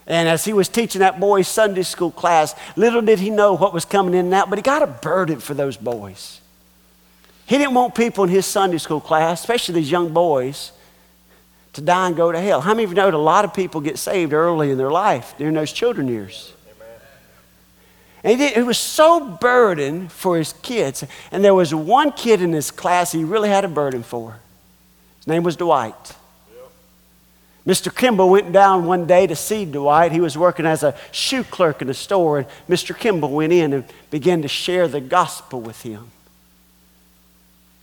And 0.07 0.27
as 0.27 0.43
he 0.43 0.53
was 0.53 0.67
teaching 0.67 0.99
that 0.99 1.19
boys' 1.19 1.47
Sunday 1.47 1.83
school 1.83 2.11
class, 2.11 2.55
little 2.75 3.01
did 3.01 3.19
he 3.19 3.29
know 3.29 3.53
what 3.53 3.73
was 3.73 3.85
coming 3.85 4.13
in 4.13 4.25
and 4.25 4.33
out, 4.33 4.49
but 4.49 4.57
he 4.57 4.63
got 4.63 4.81
a 4.81 4.87
burden 4.87 5.39
for 5.39 5.53
those 5.53 5.77
boys. 5.77 6.41
He 7.45 7.57
didn't 7.57 7.75
want 7.75 7.95
people 7.95 8.23
in 8.23 8.29
his 8.29 8.45
Sunday 8.45 8.77
school 8.79 9.01
class, 9.01 9.41
especially 9.41 9.75
these 9.75 9.91
young 9.91 10.11
boys, 10.11 10.71
to 11.73 11.81
die 11.81 12.07
and 12.07 12.15
go 12.15 12.31
to 12.31 12.39
hell. 12.39 12.61
How 12.61 12.73
many 12.73 12.85
of 12.85 12.89
you 12.89 12.95
know 12.95 13.05
that 13.05 13.13
a 13.13 13.17
lot 13.17 13.45
of 13.45 13.53
people 13.53 13.81
get 13.81 13.97
saved 13.97 14.33
early 14.33 14.71
in 14.71 14.77
their 14.77 14.91
life 14.91 15.35
during 15.37 15.53
those 15.53 15.71
children 15.71 16.07
years? 16.07 16.53
And 18.23 18.39
he, 18.39 18.49
did, 18.49 18.65
was 18.65 18.77
so 18.77 19.37
burdened 19.41 20.11
for 20.11 20.37
his 20.37 20.53
kids. 20.61 21.03
And 21.31 21.43
there 21.43 21.55
was 21.55 21.73
one 21.73 22.11
kid 22.11 22.41
in 22.41 22.53
his 22.53 22.71
class 22.71 23.11
he 23.11 23.23
really 23.23 23.49
had 23.49 23.65
a 23.65 23.67
burden 23.67 24.03
for. 24.03 24.39
His 25.17 25.27
name 25.27 25.43
was 25.43 25.55
Dwight. 25.55 26.15
Mr. 27.65 27.95
Kimball 27.95 28.29
went 28.29 28.51
down 28.51 28.85
one 28.85 29.05
day 29.05 29.27
to 29.27 29.35
see 29.35 29.65
Dwight. 29.65 30.11
He 30.11 30.19
was 30.19 30.35
working 30.37 30.65
as 30.65 30.81
a 30.81 30.95
shoe 31.11 31.43
clerk 31.43 31.81
in 31.81 31.89
a 31.89 31.93
store, 31.93 32.39
and 32.39 32.47
Mr. 32.67 32.97
Kimball 32.97 33.29
went 33.29 33.53
in 33.53 33.73
and 33.73 33.85
began 34.09 34.41
to 34.41 34.47
share 34.47 34.87
the 34.87 35.01
gospel 35.01 35.61
with 35.61 35.83
him. 35.83 36.09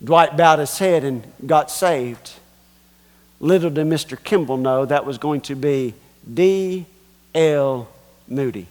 Dwight 0.02 0.36
bowed 0.36 0.58
his 0.58 0.78
head 0.78 1.04
and 1.04 1.22
got 1.46 1.70
saved. 1.70 2.32
Little 3.40 3.70
did 3.70 3.86
Mr. 3.86 4.20
Kimball 4.22 4.56
know 4.56 4.84
that 4.84 5.06
was 5.06 5.18
going 5.18 5.42
to 5.42 5.54
be 5.54 5.94
D.L. 6.32 7.88
Moody. 8.26 8.66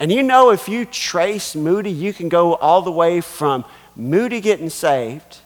And 0.00 0.10
you 0.10 0.22
know, 0.22 0.50
if 0.50 0.66
you 0.66 0.86
trace 0.86 1.54
Moody, 1.54 1.90
you 1.90 2.14
can 2.14 2.30
go 2.30 2.54
all 2.54 2.80
the 2.80 2.90
way 2.90 3.20
from 3.20 3.66
Moody 3.94 4.40
getting 4.40 4.70
saved 4.70 5.40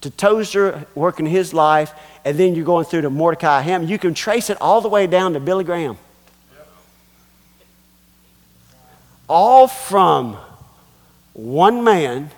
to 0.00 0.10
Tozer 0.10 0.86
working 0.96 1.24
his 1.24 1.54
life, 1.54 1.94
and 2.24 2.36
then 2.36 2.56
you're 2.56 2.64
going 2.64 2.84
through 2.84 3.02
to 3.02 3.10
Mordecai 3.10 3.60
Ham. 3.60 3.84
You 3.84 4.00
can 4.00 4.12
trace 4.12 4.50
it 4.50 4.60
all 4.60 4.80
the 4.80 4.88
way 4.88 5.06
down 5.06 5.34
to 5.34 5.40
Billy 5.40 5.62
Graham. 5.62 5.96
All 9.28 9.68
from 9.68 10.36
one 11.32 11.84
man 11.84 12.32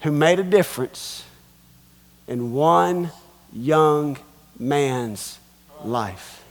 who 0.00 0.10
made 0.10 0.40
a 0.40 0.42
difference 0.42 1.24
in 2.26 2.52
one 2.52 3.12
young 3.52 4.18
man's 4.58 5.38
life. 5.84 6.41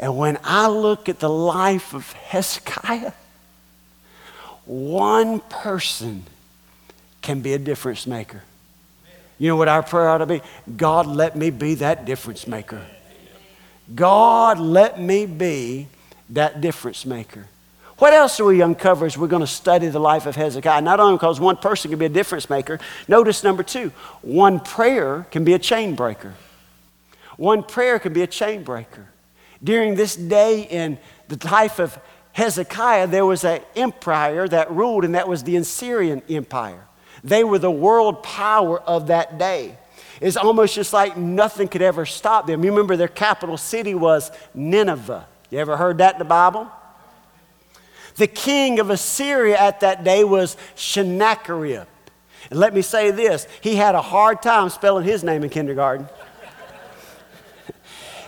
And 0.00 0.16
when 0.16 0.38
I 0.42 0.66
look 0.66 1.10
at 1.10 1.20
the 1.20 1.28
life 1.28 1.92
of 1.92 2.10
Hezekiah, 2.12 3.12
one 4.64 5.40
person 5.40 6.24
can 7.20 7.40
be 7.40 7.52
a 7.52 7.58
difference 7.58 8.06
maker. 8.06 8.42
You 9.38 9.48
know 9.48 9.56
what 9.56 9.68
our 9.68 9.82
prayer 9.82 10.08
ought 10.08 10.18
to 10.18 10.26
be? 10.26 10.40
God, 10.74 11.06
let 11.06 11.36
me 11.36 11.50
be 11.50 11.74
that 11.76 12.06
difference 12.06 12.46
maker. 12.46 12.82
God, 13.94 14.58
let 14.58 14.98
me 14.98 15.26
be 15.26 15.88
that 16.30 16.62
difference 16.62 17.04
maker. 17.04 17.46
What 17.98 18.14
else 18.14 18.38
do 18.38 18.46
we 18.46 18.62
uncover 18.62 19.04
as 19.04 19.18
we're 19.18 19.28
going 19.28 19.40
to 19.40 19.46
study 19.46 19.88
the 19.88 19.98
life 19.98 20.24
of 20.24 20.34
Hezekiah? 20.34 20.80
Not 20.80 21.00
only 21.00 21.16
because 21.16 21.38
one 21.38 21.58
person 21.58 21.90
can 21.90 21.98
be 21.98 22.06
a 22.06 22.10
difference 22.10 22.48
maker, 22.48 22.78
notice 23.06 23.44
number 23.44 23.62
two, 23.62 23.92
one 24.22 24.60
prayer 24.60 25.26
can 25.30 25.44
be 25.44 25.52
a 25.52 25.58
chain 25.58 25.94
breaker. 25.94 26.32
One 27.36 27.62
prayer 27.62 27.98
can 27.98 28.14
be 28.14 28.22
a 28.22 28.26
chain 28.26 28.62
breaker. 28.62 29.08
During 29.62 29.94
this 29.94 30.16
day 30.16 30.62
in 30.62 30.98
the 31.28 31.38
life 31.48 31.78
of 31.78 31.98
Hezekiah, 32.32 33.08
there 33.08 33.26
was 33.26 33.44
an 33.44 33.60
empire 33.76 34.48
that 34.48 34.70
ruled, 34.70 35.04
and 35.04 35.14
that 35.14 35.28
was 35.28 35.42
the 35.42 35.56
Assyrian 35.56 36.22
Empire. 36.28 36.86
They 37.22 37.44
were 37.44 37.58
the 37.58 37.70
world 37.70 38.22
power 38.22 38.80
of 38.80 39.08
that 39.08 39.38
day. 39.38 39.76
It's 40.20 40.36
almost 40.36 40.74
just 40.74 40.92
like 40.92 41.16
nothing 41.16 41.68
could 41.68 41.82
ever 41.82 42.06
stop 42.06 42.46
them. 42.46 42.62
You 42.62 42.70
remember 42.70 42.96
their 42.96 43.08
capital 43.08 43.56
city 43.56 43.94
was 43.94 44.30
Nineveh. 44.54 45.26
You 45.50 45.58
ever 45.58 45.76
heard 45.76 45.98
that 45.98 46.14
in 46.14 46.18
the 46.18 46.24
Bible? 46.24 46.70
The 48.16 48.26
king 48.26 48.80
of 48.80 48.90
Assyria 48.90 49.58
at 49.58 49.80
that 49.80 50.04
day 50.04 50.24
was 50.24 50.56
Sennacherib. 50.74 51.86
And 52.50 52.58
let 52.58 52.74
me 52.74 52.82
say 52.82 53.10
this 53.10 53.46
he 53.60 53.76
had 53.76 53.94
a 53.94 54.02
hard 54.02 54.42
time 54.42 54.68
spelling 54.68 55.04
his 55.04 55.24
name 55.24 55.42
in 55.42 55.50
kindergarten. 55.50 56.08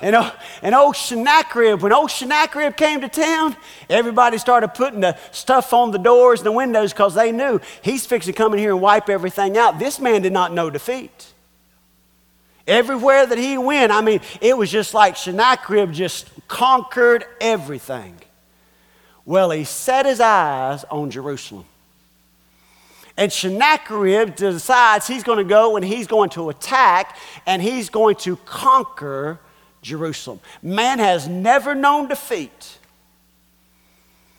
And, 0.03 0.33
and 0.63 0.75
old 0.75 0.97
Sennacherib, 0.97 1.81
when 1.81 1.93
old 1.93 2.11
Sennacherib 2.11 2.77
came 2.77 3.01
to 3.03 3.09
town, 3.09 3.57
everybody 3.89 4.37
started 4.37 4.75
putting 4.75 4.99
the 4.99 5.17
stuff 5.31 5.73
on 5.73 5.93
the 5.93 5.99
doors 5.99 6.41
and 6.41 6.47
the 6.47 6.53
windows 6.53 6.93
because 6.93 7.15
they 7.15 7.31
knew 7.31 7.61
he's 7.83 8.05
fixing 8.05 8.33
to 8.33 8.37
come 8.37 8.53
in 8.53 8.59
here 8.59 8.73
and 8.73 8.81
wipe 8.81 9.09
everything 9.09 9.57
out. 9.57 9.79
This 9.79 10.01
man 10.01 10.23
did 10.23 10.33
not 10.33 10.53
know 10.53 10.71
defeat. 10.71 11.33
Everywhere 12.67 13.27
that 13.27 13.39
he 13.39 13.57
went, 13.57 13.93
I 13.93 14.01
mean, 14.01 14.21
it 14.41 14.59
was 14.59 14.73
just 14.73 14.93
like 14.93 15.17
Sennacherib 15.17 15.93
just 15.93 16.29
conquered 16.49 17.25
everything. 17.41 18.17
Well, 19.25 19.51
he 19.51 19.63
set 19.63 20.05
his 20.05 20.21
eyes 20.21 20.85
on 20.91 21.13
Jerusalem. 21.13 21.65
And 23.17 23.33
Sennacherib 23.33 24.35
decides 24.35 25.07
he's 25.07 25.23
going 25.23 25.39
to 25.39 25.45
go 25.45 25.77
and 25.77 25.85
he's 25.85 26.09
going 26.09 26.31
to 26.31 26.49
attack 26.49 27.17
and 27.47 27.63
he's 27.63 27.89
going 27.89 28.17
to 28.17 28.37
conquer 28.37 29.39
Jerusalem. 29.83 30.41
Man 30.63 30.99
has 30.99 31.29
never 31.29 31.75
known 31.75 32.09
defeat. 32.09 32.79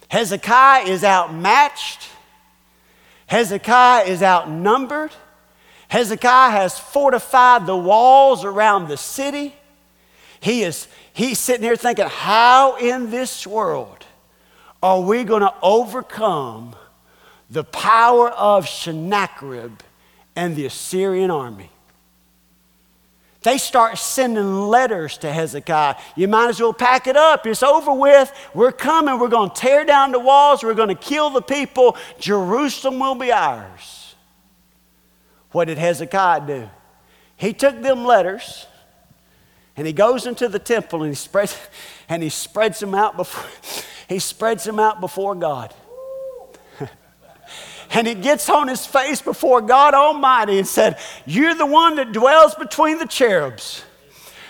Hezekiah 0.07 0.85
is 0.85 1.03
outmatched. 1.03 2.09
Hezekiah 3.27 4.05
is 4.05 4.23
outnumbered. 4.23 5.11
Hezekiah 5.89 6.51
has 6.51 6.79
fortified 6.79 7.65
the 7.65 7.77
walls 7.77 8.43
around 8.45 8.87
the 8.87 8.97
city. 8.97 9.53
He 10.39 10.63
is 10.63 10.87
he's 11.13 11.39
sitting 11.39 11.63
here 11.63 11.75
thinking, 11.75 12.07
how 12.07 12.77
in 12.77 13.11
this 13.11 13.45
world 13.45 14.05
are 14.81 15.01
we 15.01 15.23
going 15.23 15.41
to 15.41 15.53
overcome 15.61 16.75
the 17.49 17.63
power 17.63 18.29
of 18.29 18.67
Sennacherib 18.67 19.79
and 20.35 20.55
the 20.55 20.65
Assyrian 20.65 21.31
army? 21.31 21.69
They 23.43 23.57
start 23.57 23.97
sending 23.97 24.67
letters 24.67 25.17
to 25.19 25.31
Hezekiah. 25.31 25.95
You 26.15 26.27
might 26.29 26.49
as 26.49 26.61
well 26.61 26.73
pack 26.73 27.07
it 27.07 27.17
up. 27.17 27.45
It's 27.45 27.61
over 27.61 27.93
with. 27.93 28.31
We're 28.53 28.71
coming. 28.71 29.19
We're 29.19 29.27
going 29.27 29.49
to 29.49 29.55
tear 29.55 29.85
down 29.85 30.13
the 30.13 30.19
walls. 30.19 30.63
We're 30.63 30.73
going 30.73 30.89
to 30.89 30.95
kill 30.95 31.29
the 31.29 31.41
people. 31.41 31.97
Jerusalem 32.19 32.99
will 32.99 33.15
be 33.15 33.31
ours. 33.31 34.15
What 35.51 35.65
did 35.65 35.77
Hezekiah 35.77 36.47
do? 36.47 36.69
He 37.35 37.53
took 37.53 37.81
them 37.81 38.05
letters 38.05 38.65
and 39.75 39.85
he 39.85 39.93
goes 39.93 40.25
into 40.25 40.47
the 40.47 40.59
temple 40.59 41.03
and 41.03 41.11
he 41.11 41.15
spreads, 41.15 41.57
and 42.07 42.23
he 42.23 42.29
spreads 42.29 42.79
them 42.79 42.95
out 42.95 43.17
before. 43.17 43.49
He 44.07 44.19
spreads 44.19 44.63
them 44.63 44.79
out 44.79 45.01
before 45.01 45.35
God. 45.35 45.73
And 47.93 48.07
he 48.07 48.15
gets 48.15 48.49
on 48.49 48.67
his 48.67 48.85
face 48.85 49.21
before 49.21 49.61
God 49.61 49.93
Almighty 49.93 50.57
and 50.57 50.67
said, 50.67 50.99
You're 51.25 51.55
the 51.55 51.65
one 51.65 51.95
that 51.97 52.11
dwells 52.11 52.55
between 52.55 52.97
the 52.97 53.05
cherubs. 53.05 53.83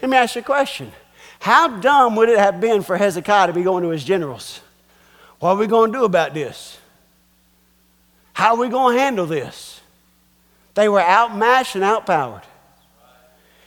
Let 0.00 0.10
me 0.10 0.16
ask 0.16 0.34
you 0.34 0.40
a 0.40 0.44
question. 0.44 0.92
How 1.40 1.68
dumb 1.68 2.16
would 2.16 2.30
it 2.30 2.38
have 2.38 2.58
been 2.58 2.82
for 2.82 2.96
Hezekiah 2.96 3.48
to 3.48 3.52
be 3.52 3.62
going 3.62 3.82
to 3.82 3.90
his 3.90 4.02
generals? 4.02 4.60
What 5.40 5.50
are 5.50 5.56
we 5.56 5.66
going 5.66 5.92
to 5.92 5.98
do 5.98 6.04
about 6.04 6.32
this? 6.32 6.78
How 8.32 8.54
are 8.54 8.56
we 8.56 8.70
going 8.70 8.96
to 8.96 9.02
handle 9.02 9.26
this? 9.26 9.82
They 10.72 10.88
were 10.88 11.02
outmatched 11.02 11.74
and 11.74 11.84
outpowered. 11.84 12.42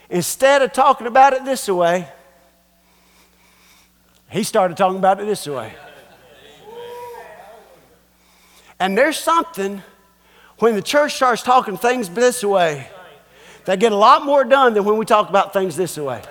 Instead 0.09 0.63
of 0.63 0.73
talking 0.73 1.05
about 1.05 1.33
it 1.33 1.45
this 1.45 1.67
way, 1.67 2.07
he 4.31 4.41
started 4.41 4.75
talking 4.75 4.97
about 4.97 5.19
it 5.19 5.27
this 5.27 5.45
way. 5.45 5.75
And 8.79 8.97
there's 8.97 9.17
something 9.17 9.83
when 10.63 10.75
the 10.75 10.81
church 10.81 11.15
starts 11.15 11.43
talking 11.43 11.75
things 11.75 12.07
this 12.07 12.41
way, 12.41 12.87
they 13.65 13.75
get 13.75 13.91
a 13.91 13.97
lot 13.97 14.23
more 14.23 14.45
done 14.45 14.73
than 14.73 14.85
when 14.85 14.95
we 14.95 15.03
talk 15.03 15.27
about 15.27 15.51
things 15.51 15.75
this 15.75 15.97
way. 15.97 16.21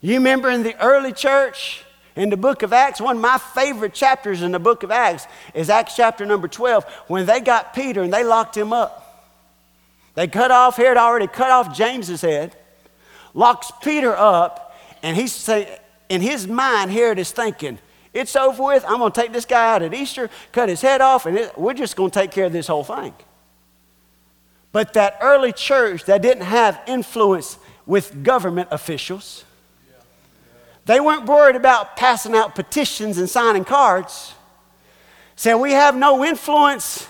You 0.00 0.14
remember 0.14 0.48
in 0.48 0.62
the 0.62 0.74
early 0.82 1.12
church, 1.12 1.84
in 2.16 2.30
the 2.30 2.38
book 2.38 2.62
of 2.62 2.72
Acts, 2.72 2.98
one 2.98 3.16
of 3.16 3.20
my 3.20 3.36
favorite 3.36 3.92
chapters 3.92 4.40
in 4.40 4.52
the 4.52 4.58
book 4.58 4.82
of 4.82 4.90
Acts 4.90 5.26
is 5.52 5.68
Acts 5.68 5.94
chapter 5.94 6.24
number 6.24 6.48
12, 6.48 6.84
when 7.06 7.26
they 7.26 7.40
got 7.40 7.74
Peter 7.74 8.00
and 8.00 8.10
they 8.10 8.24
locked 8.24 8.56
him 8.56 8.72
up. 8.72 9.36
They 10.14 10.26
cut 10.26 10.50
off, 10.50 10.78
Herod 10.78 10.96
already 10.96 11.26
cut 11.26 11.50
off 11.50 11.76
James's 11.76 12.22
head, 12.22 12.56
locks 13.34 13.70
Peter 13.82 14.16
up, 14.16 14.74
and 15.02 15.18
he's 15.18 15.34
saying, 15.34 15.68
in 16.08 16.22
his 16.22 16.48
mind, 16.48 16.90
Herod 16.90 17.18
is 17.18 17.30
thinking, 17.30 17.78
it's 18.12 18.34
over 18.34 18.62
with. 18.64 18.84
I'm 18.86 18.98
going 18.98 19.12
to 19.12 19.20
take 19.20 19.32
this 19.32 19.44
guy 19.44 19.74
out 19.74 19.82
at 19.82 19.94
Easter, 19.94 20.30
cut 20.52 20.68
his 20.68 20.80
head 20.80 21.00
off, 21.00 21.26
and 21.26 21.38
it, 21.38 21.56
we're 21.56 21.74
just 21.74 21.96
going 21.96 22.10
to 22.10 22.18
take 22.18 22.30
care 22.30 22.46
of 22.46 22.52
this 22.52 22.66
whole 22.66 22.84
thing. 22.84 23.14
But 24.72 24.92
that 24.94 25.18
early 25.20 25.52
church 25.52 26.04
that 26.04 26.22
didn't 26.22 26.44
have 26.44 26.80
influence 26.86 27.58
with 27.86 28.22
government 28.22 28.68
officials, 28.70 29.44
they 30.86 31.00
weren't 31.00 31.26
worried 31.26 31.56
about 31.56 31.96
passing 31.96 32.34
out 32.34 32.54
petitions 32.54 33.18
and 33.18 33.28
signing 33.28 33.64
cards. 33.64 34.34
Said, 35.36 35.54
we 35.54 35.72
have 35.72 35.96
no 35.96 36.24
influence 36.24 37.06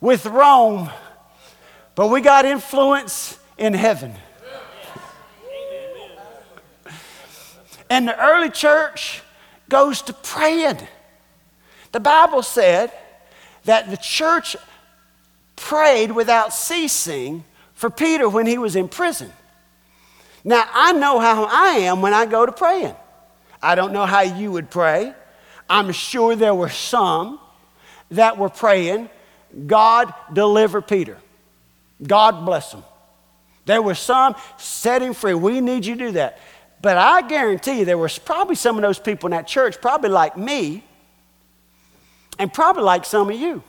with 0.00 0.26
Rome, 0.26 0.90
but 1.94 2.08
we 2.08 2.20
got 2.20 2.44
influence 2.44 3.38
in 3.58 3.74
heaven. 3.74 4.14
And 7.90 8.06
the 8.06 8.18
early 8.24 8.50
church 8.50 9.22
goes 9.70 10.02
to 10.02 10.12
praying. 10.12 10.78
The 11.92 12.00
Bible 12.00 12.42
said 12.42 12.92
that 13.64 13.90
the 13.90 13.96
church 13.96 14.56
prayed 15.56 16.12
without 16.12 16.52
ceasing 16.52 17.44
for 17.72 17.88
Peter 17.88 18.28
when 18.28 18.46
he 18.46 18.58
was 18.58 18.76
in 18.76 18.88
prison. 18.88 19.32
Now, 20.44 20.64
I 20.72 20.92
know 20.92 21.18
how 21.18 21.44
I 21.44 21.78
am 21.78 22.02
when 22.02 22.12
I 22.12 22.26
go 22.26 22.44
to 22.44 22.52
praying. 22.52 22.94
I 23.62 23.74
don't 23.74 23.92
know 23.92 24.06
how 24.06 24.20
you 24.20 24.52
would 24.52 24.70
pray. 24.70 25.14
I'm 25.68 25.92
sure 25.92 26.34
there 26.34 26.54
were 26.54 26.68
some 26.68 27.38
that 28.10 28.38
were 28.38 28.48
praying, 28.48 29.08
God 29.66 30.12
deliver 30.32 30.80
Peter. 30.80 31.18
God 32.02 32.44
bless 32.44 32.72
him. 32.72 32.82
There 33.66 33.82
were 33.82 33.94
some 33.94 34.34
set 34.56 35.02
him 35.02 35.14
free. 35.14 35.34
We 35.34 35.60
need 35.60 35.86
you 35.86 35.94
to 35.96 36.06
do 36.06 36.12
that. 36.12 36.38
But 36.82 36.96
I 36.96 37.22
guarantee 37.22 37.80
you, 37.80 37.84
there 37.84 37.98
was 37.98 38.18
probably 38.18 38.54
some 38.54 38.76
of 38.76 38.82
those 38.82 38.98
people 38.98 39.26
in 39.26 39.32
that 39.32 39.46
church, 39.46 39.80
probably 39.80 40.10
like 40.10 40.36
me, 40.36 40.82
and 42.38 42.52
probably 42.52 42.82
like 42.82 43.04
some 43.04 43.28
of 43.28 43.38
you. 43.38 43.62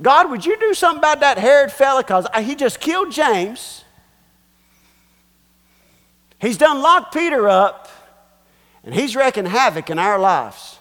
God, 0.00 0.30
would 0.30 0.44
you 0.44 0.58
do 0.58 0.74
something 0.74 0.98
about 0.98 1.20
that 1.20 1.38
Herod 1.38 1.72
fella? 1.72 2.02
Because 2.02 2.26
he 2.42 2.54
just 2.54 2.80
killed 2.80 3.10
James. 3.10 3.84
He's 6.38 6.58
done 6.58 6.82
locked 6.82 7.14
Peter 7.14 7.48
up, 7.48 7.88
and 8.84 8.94
he's 8.94 9.16
wreaking 9.16 9.46
havoc 9.46 9.88
in 9.88 9.98
our 9.98 10.18
lives. 10.18 10.78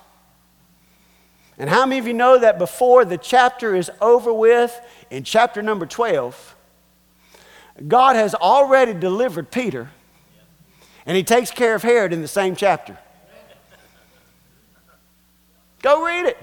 And 1.58 1.70
how 1.70 1.86
many 1.86 2.00
of 2.00 2.08
you 2.08 2.14
know 2.14 2.38
that 2.38 2.60
before 2.60 3.06
the 3.06 3.18
chapter 3.18 3.74
is 3.74 3.90
over 4.02 4.34
with, 4.34 4.78
in 5.10 5.24
chapter 5.24 5.62
number 5.62 5.86
12, 5.86 6.56
God 7.88 8.18
has 8.18 8.36
already 8.36 8.94
delivered 8.94 9.50
Peter 9.52 9.90
and 11.06 11.16
he 11.16 11.24
takes 11.24 11.52
care 11.52 11.76
of 11.76 11.84
Herod 11.84 12.14
in 12.14 12.22
the 12.22 12.28
same 12.28 12.56
chapter. 12.56 12.98
Go 15.82 16.04
read 16.06 16.26
it. 16.26 16.38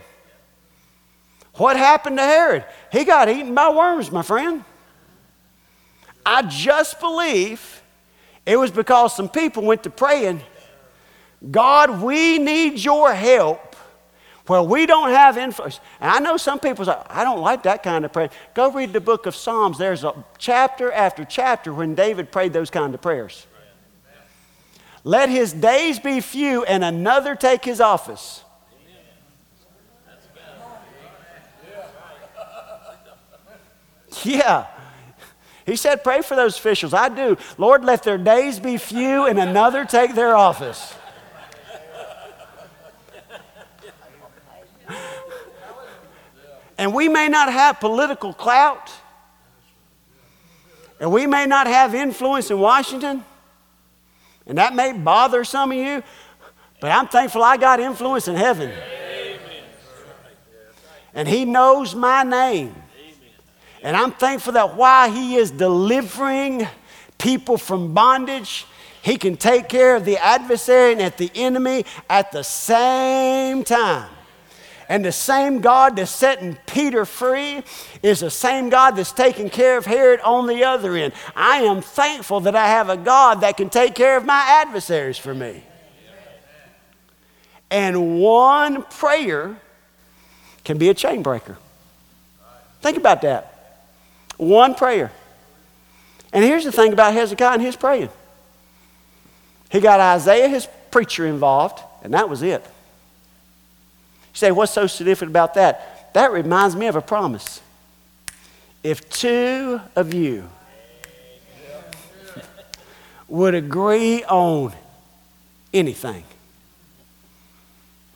What 1.54 1.76
happened 1.76 2.18
to 2.18 2.22
Herod? 2.22 2.64
He 2.90 3.04
got 3.04 3.28
eaten 3.28 3.54
by 3.54 3.70
worms, 3.70 4.10
my 4.10 4.22
friend. 4.22 4.64
I 6.24 6.42
just 6.42 7.00
believe 7.00 7.82
it 8.46 8.56
was 8.56 8.70
because 8.70 9.14
some 9.16 9.28
people 9.28 9.64
went 9.64 9.82
to 9.82 9.90
praying, 9.90 10.40
God, 11.50 12.00
we 12.00 12.38
need 12.38 12.78
your 12.78 13.12
help 13.12 13.72
Where 14.46 14.62
we 14.62 14.86
don't 14.86 15.10
have 15.10 15.38
influence. 15.38 15.78
And 16.00 16.10
I 16.10 16.18
know 16.18 16.36
some 16.36 16.58
people 16.58 16.84
say, 16.84 16.96
I 17.06 17.22
don't 17.22 17.40
like 17.40 17.62
that 17.62 17.82
kind 17.82 18.04
of 18.04 18.12
prayer. 18.12 18.30
Go 18.54 18.72
read 18.72 18.92
the 18.92 19.00
book 19.00 19.26
of 19.26 19.36
Psalms. 19.36 19.78
There's 19.78 20.02
a 20.02 20.24
chapter 20.36 20.90
after 20.90 21.24
chapter 21.24 21.72
when 21.72 21.94
David 21.94 22.32
prayed 22.32 22.52
those 22.52 22.68
kind 22.68 22.92
of 22.92 23.00
prayers. 23.00 23.46
Let 25.04 25.28
his 25.28 25.52
days 25.52 25.98
be 25.98 26.20
few 26.20 26.64
and 26.64 26.84
another 26.84 27.34
take 27.34 27.64
his 27.64 27.80
office. 27.80 28.44
Yeah. 34.24 34.66
He 35.66 35.76
said, 35.76 36.04
Pray 36.04 36.22
for 36.22 36.36
those 36.36 36.56
officials. 36.58 36.94
I 36.94 37.08
do. 37.08 37.36
Lord, 37.58 37.84
let 37.84 38.02
their 38.02 38.18
days 38.18 38.60
be 38.60 38.76
few 38.76 39.26
and 39.26 39.38
another 39.38 39.84
take 39.84 40.14
their 40.14 40.36
office. 40.36 40.94
And 46.78 46.94
we 46.94 47.08
may 47.08 47.28
not 47.28 47.52
have 47.52 47.78
political 47.78 48.32
clout, 48.32 48.90
and 50.98 51.12
we 51.12 51.28
may 51.28 51.46
not 51.46 51.68
have 51.68 51.94
influence 51.94 52.50
in 52.50 52.58
Washington, 52.58 53.24
and 54.46 54.58
that 54.58 54.74
may 54.74 54.92
bother 54.92 55.44
some 55.44 55.72
of 55.72 55.78
you, 55.78 56.02
but 56.80 56.90
I'm 56.90 57.08
thankful 57.08 57.42
I 57.42 57.56
got 57.56 57.80
influence 57.80 58.28
in 58.28 58.34
heaven. 58.34 58.72
And 61.14 61.28
He 61.28 61.44
knows 61.44 61.94
my 61.94 62.22
name. 62.22 62.74
And 63.82 63.96
I'm 63.96 64.12
thankful 64.12 64.52
that 64.54 64.76
while 64.76 65.10
He 65.10 65.36
is 65.36 65.50
delivering 65.50 66.66
people 67.18 67.58
from 67.58 67.94
bondage, 67.94 68.66
He 69.02 69.16
can 69.16 69.36
take 69.36 69.68
care 69.68 69.96
of 69.96 70.04
the 70.04 70.18
adversary 70.18 70.92
and 70.92 71.02
at 71.02 71.18
the 71.18 71.30
enemy 71.34 71.84
at 72.08 72.32
the 72.32 72.42
same 72.42 73.64
time. 73.64 74.10
And 74.88 75.04
the 75.04 75.12
same 75.12 75.60
God 75.60 75.96
that's 75.96 76.10
setting 76.10 76.58
Peter 76.66 77.04
free 77.04 77.62
is 78.02 78.20
the 78.20 78.30
same 78.30 78.68
God 78.68 78.92
that's 78.92 79.12
taking 79.12 79.48
care 79.48 79.78
of 79.78 79.86
Herod 79.86 80.20
on 80.20 80.46
the 80.46 80.64
other 80.64 80.94
end. 80.94 81.12
I 81.34 81.58
am 81.62 81.80
thankful 81.82 82.40
that 82.40 82.56
I 82.56 82.66
have 82.66 82.88
a 82.88 82.96
God 82.96 83.40
that 83.42 83.56
can 83.56 83.70
take 83.70 83.94
care 83.94 84.16
of 84.16 84.24
my 84.24 84.44
adversaries 84.62 85.18
for 85.18 85.34
me. 85.34 85.62
And 87.70 88.20
one 88.20 88.82
prayer 88.82 89.56
can 90.64 90.78
be 90.78 90.88
a 90.90 90.94
chain 90.94 91.22
breaker. 91.22 91.56
Think 92.82 92.98
about 92.98 93.22
that. 93.22 93.88
One 94.36 94.74
prayer. 94.74 95.10
And 96.32 96.44
here's 96.44 96.64
the 96.64 96.72
thing 96.72 96.92
about 96.92 97.14
Hezekiah 97.14 97.54
and 97.54 97.62
his 97.62 97.76
praying 97.76 98.10
he 99.70 99.80
got 99.80 100.00
Isaiah, 100.00 100.48
his 100.48 100.68
preacher, 100.90 101.26
involved, 101.26 101.80
and 102.02 102.12
that 102.12 102.28
was 102.28 102.42
it. 102.42 102.62
Say, 104.32 104.50
what's 104.50 104.72
so 104.72 104.86
significant 104.86 105.30
about 105.30 105.54
that? 105.54 106.12
That 106.14 106.32
reminds 106.32 106.76
me 106.76 106.86
of 106.86 106.96
a 106.96 107.00
promise. 107.00 107.60
If 108.82 109.08
two 109.08 109.80
of 109.94 110.12
you 110.12 110.48
would 113.28 113.54
agree 113.54 114.24
on 114.24 114.72
anything, 115.72 116.24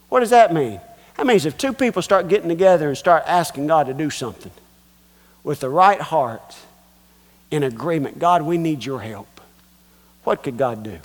what 0.08 0.20
does 0.20 0.30
that 0.30 0.52
mean? 0.52 0.80
That 1.16 1.26
means 1.26 1.46
if 1.46 1.56
two 1.56 1.72
people 1.72 2.02
start 2.02 2.28
getting 2.28 2.48
together 2.48 2.88
and 2.88 2.98
start 2.98 3.24
asking 3.26 3.66
God 3.66 3.86
to 3.86 3.94
do 3.94 4.10
something, 4.10 4.52
with 5.42 5.60
the 5.60 5.70
right 5.70 6.00
heart 6.00 6.56
in 7.50 7.62
agreement 7.62 8.18
God, 8.18 8.42
we 8.42 8.58
need 8.58 8.84
your 8.84 9.00
help. 9.00 9.40
What 10.24 10.42
could 10.42 10.58
God 10.58 10.82
do? 10.82 10.98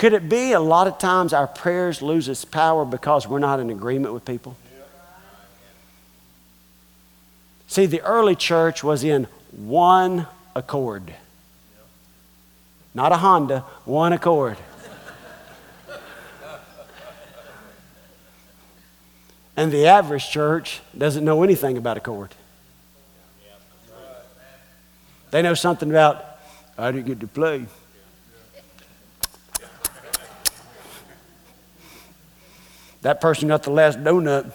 Could 0.00 0.14
it 0.14 0.30
be 0.30 0.52
a 0.52 0.60
lot 0.60 0.86
of 0.86 0.96
times 0.96 1.34
our 1.34 1.46
prayers 1.46 2.00
lose 2.00 2.26
its 2.26 2.46
power 2.46 2.86
because 2.86 3.28
we're 3.28 3.38
not 3.38 3.60
in 3.60 3.68
agreement 3.68 4.14
with 4.14 4.24
people? 4.24 4.56
See, 7.66 7.84
the 7.84 8.00
early 8.00 8.34
church 8.34 8.82
was 8.82 9.04
in 9.04 9.26
one 9.52 10.26
accord. 10.56 11.12
Not 12.94 13.12
a 13.12 13.18
Honda, 13.18 13.60
one 13.84 14.14
accord. 14.14 14.56
And 19.54 19.70
the 19.70 19.86
average 19.86 20.30
church 20.30 20.80
doesn't 20.96 21.26
know 21.26 21.42
anything 21.42 21.76
about 21.76 21.98
accord. 21.98 22.34
They 25.30 25.42
know 25.42 25.52
something 25.52 25.90
about, 25.90 26.24
I 26.78 26.90
didn't 26.90 27.06
get 27.06 27.20
to 27.20 27.26
play. 27.26 27.66
That 33.02 33.20
person 33.20 33.48
got 33.48 33.62
the 33.62 33.70
last 33.70 33.98
donut. 33.98 34.52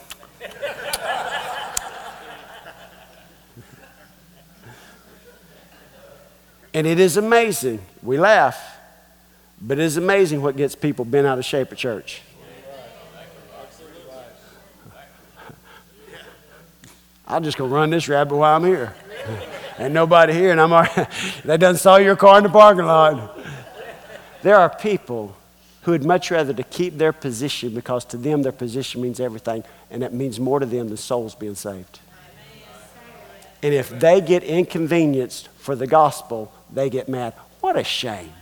and 6.74 6.86
it 6.86 7.00
is 7.00 7.18
amazing. 7.18 7.82
We 8.04 8.18
laugh, 8.20 8.78
but 9.62 9.80
it 9.80 9.84
is 9.84 9.98
amazing 9.98 10.42
what 10.42 10.58
gets 10.58 10.76
people 10.76 11.06
bent 11.06 11.26
out 11.26 11.40
of 11.40 11.46
shape 11.46 11.72
at 11.72 11.78
church. 11.78 12.22
I'll 17.28 17.42
just 17.42 17.58
go 17.58 17.66
run 17.66 17.90
this 17.90 18.08
rabbit 18.08 18.36
while 18.36 18.56
I'm 18.56 18.66
here. 18.66 18.94
and 19.80 19.94
nobody 19.94 20.34
here, 20.34 20.52
and 20.52 20.62
I'm 20.62 20.72
already, 20.72 21.10
they 21.46 21.58
done 21.58 21.78
saw 21.78 21.98
your 21.98 22.16
car 22.16 22.38
in 22.38 22.44
the 22.44 22.50
parking 22.50 22.86
lot. 22.86 23.40
There 24.44 24.56
are 24.56 24.70
people 24.70 25.36
who 25.86 25.92
would 25.92 26.04
much 26.04 26.32
rather 26.32 26.52
to 26.52 26.64
keep 26.64 26.98
their 26.98 27.14
position 27.14 27.70
because 27.76 28.04
to 28.06 28.18
them 28.18 28.42
their 28.42 28.52
position 28.52 29.04
means 29.04 29.20
everything, 29.20 29.64
and 29.92 30.04
it 30.04 30.12
means 30.12 30.40
more 30.40 30.60
to 30.60 30.66
them 30.66 30.88
than 30.88 30.98
souls 30.98 31.36
being 31.36 31.54
saved. 31.54 32.00
And 33.62 33.72
if 33.72 33.92
they 34.00 34.20
get 34.20 34.44
inconvenienced 34.44 35.48
for 35.60 35.76
the 35.76 35.86
gospel, 35.86 36.52
they 36.74 36.90
get 36.90 37.08
mad. 37.08 37.34
What 37.62 37.78
a 37.78 37.84
shame. 37.84 38.34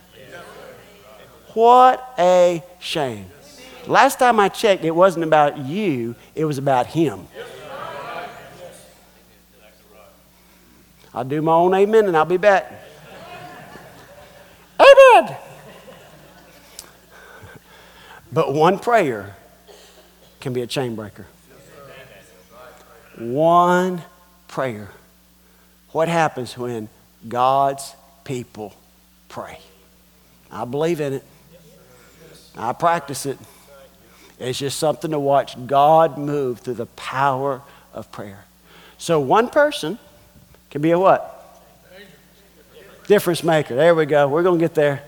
What 1.52 2.14
a 2.18 2.64
shame. 2.80 3.26
Last 3.86 4.18
time 4.18 4.40
I 4.40 4.48
checked, 4.48 4.82
it 4.82 4.94
wasn't 4.94 5.26
about 5.26 5.58
you, 5.58 6.14
it 6.34 6.46
was 6.46 6.56
about 6.56 6.86
him. 6.86 7.28
I'll 11.12 11.24
do 11.24 11.42
my 11.42 11.52
own 11.52 11.74
amen 11.74 12.06
and 12.06 12.16
I'll 12.16 12.24
be 12.24 12.38
back. 12.38 12.72
amen. 14.80 15.36
But 18.34 18.52
one 18.52 18.80
prayer 18.80 19.36
can 20.40 20.52
be 20.52 20.62
a 20.62 20.66
chain 20.66 20.96
breaker. 20.96 21.24
One 23.16 24.02
prayer. 24.48 24.90
What 25.92 26.08
happens 26.08 26.58
when 26.58 26.88
God's 27.28 27.94
people 28.24 28.74
pray? 29.28 29.60
I 30.50 30.64
believe 30.64 31.00
in 31.00 31.12
it. 31.12 31.24
I 32.56 32.72
practice 32.72 33.24
it. 33.24 33.38
It's 34.40 34.58
just 34.58 34.80
something 34.80 35.12
to 35.12 35.18
watch 35.20 35.54
God 35.68 36.18
move 36.18 36.58
through 36.58 36.74
the 36.74 36.86
power 36.86 37.62
of 37.92 38.10
prayer. 38.10 38.44
So, 38.98 39.20
one 39.20 39.48
person 39.48 39.96
can 40.70 40.82
be 40.82 40.90
a 40.90 40.98
what? 40.98 41.30
Difference 43.06 43.44
maker. 43.44 43.76
There 43.76 43.94
we 43.94 44.06
go. 44.06 44.26
We're 44.26 44.42
going 44.42 44.58
to 44.58 44.64
get 44.64 44.74
there. 44.74 45.04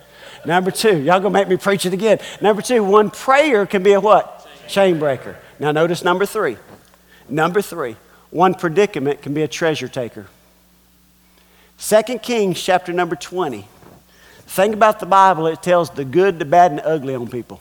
Number 0.46 0.70
two, 0.70 0.98
y'all 0.98 1.20
gonna 1.20 1.30
make 1.30 1.48
me 1.48 1.56
preach 1.56 1.84
it 1.86 1.92
again. 1.92 2.18
Number 2.40 2.62
two, 2.62 2.82
one 2.84 3.10
prayer 3.10 3.66
can 3.66 3.82
be 3.82 3.92
a 3.92 4.00
what? 4.00 4.46
Chain 4.68 4.98
breaker. 4.98 5.36
Now 5.58 5.72
notice 5.72 6.04
number 6.04 6.26
three. 6.26 6.56
Number 7.28 7.60
three, 7.60 7.96
one 8.30 8.54
predicament 8.54 9.22
can 9.22 9.34
be 9.34 9.42
a 9.42 9.48
treasure 9.48 9.88
taker. 9.88 10.26
Second 11.76 12.22
Kings 12.22 12.60
chapter 12.62 12.92
number 12.92 13.16
20. 13.16 13.66
Think 14.46 14.74
about 14.74 15.00
the 15.00 15.06
Bible, 15.06 15.46
it 15.48 15.62
tells 15.62 15.90
the 15.90 16.04
good, 16.04 16.38
the 16.38 16.44
bad, 16.44 16.70
and 16.70 16.78
the 16.78 16.86
ugly 16.86 17.14
on 17.14 17.28
people. 17.28 17.60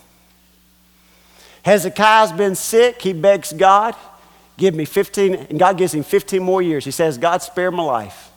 Hezekiah's 1.64 2.32
been 2.32 2.54
sick, 2.54 3.02
he 3.02 3.12
begs 3.12 3.52
God 3.52 3.96
give 4.58 4.74
me 4.74 4.86
15, 4.86 5.36
and 5.50 5.60
God 5.60 5.78
gives 5.78 5.94
him 5.94 6.04
15 6.04 6.42
more 6.42 6.62
years. 6.62 6.86
He 6.86 6.92
says, 6.92 7.18
God, 7.18 7.42
spare 7.42 7.72
my 7.72 7.84
life. 7.84 8.32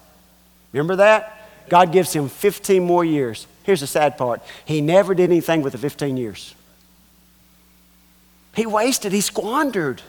Remember 0.72 0.96
that? 0.96 1.37
God 1.68 1.92
gives 1.92 2.12
him 2.12 2.28
15 2.28 2.82
more 2.82 3.04
years. 3.04 3.46
Here's 3.64 3.80
the 3.80 3.86
sad 3.86 4.16
part 4.16 4.42
he 4.64 4.80
never 4.80 5.14
did 5.14 5.30
anything 5.30 5.62
with 5.62 5.72
the 5.72 5.78
15 5.78 6.16
years. 6.16 6.54
He 8.54 8.66
wasted, 8.66 9.12
he 9.12 9.20
squandered 9.20 10.02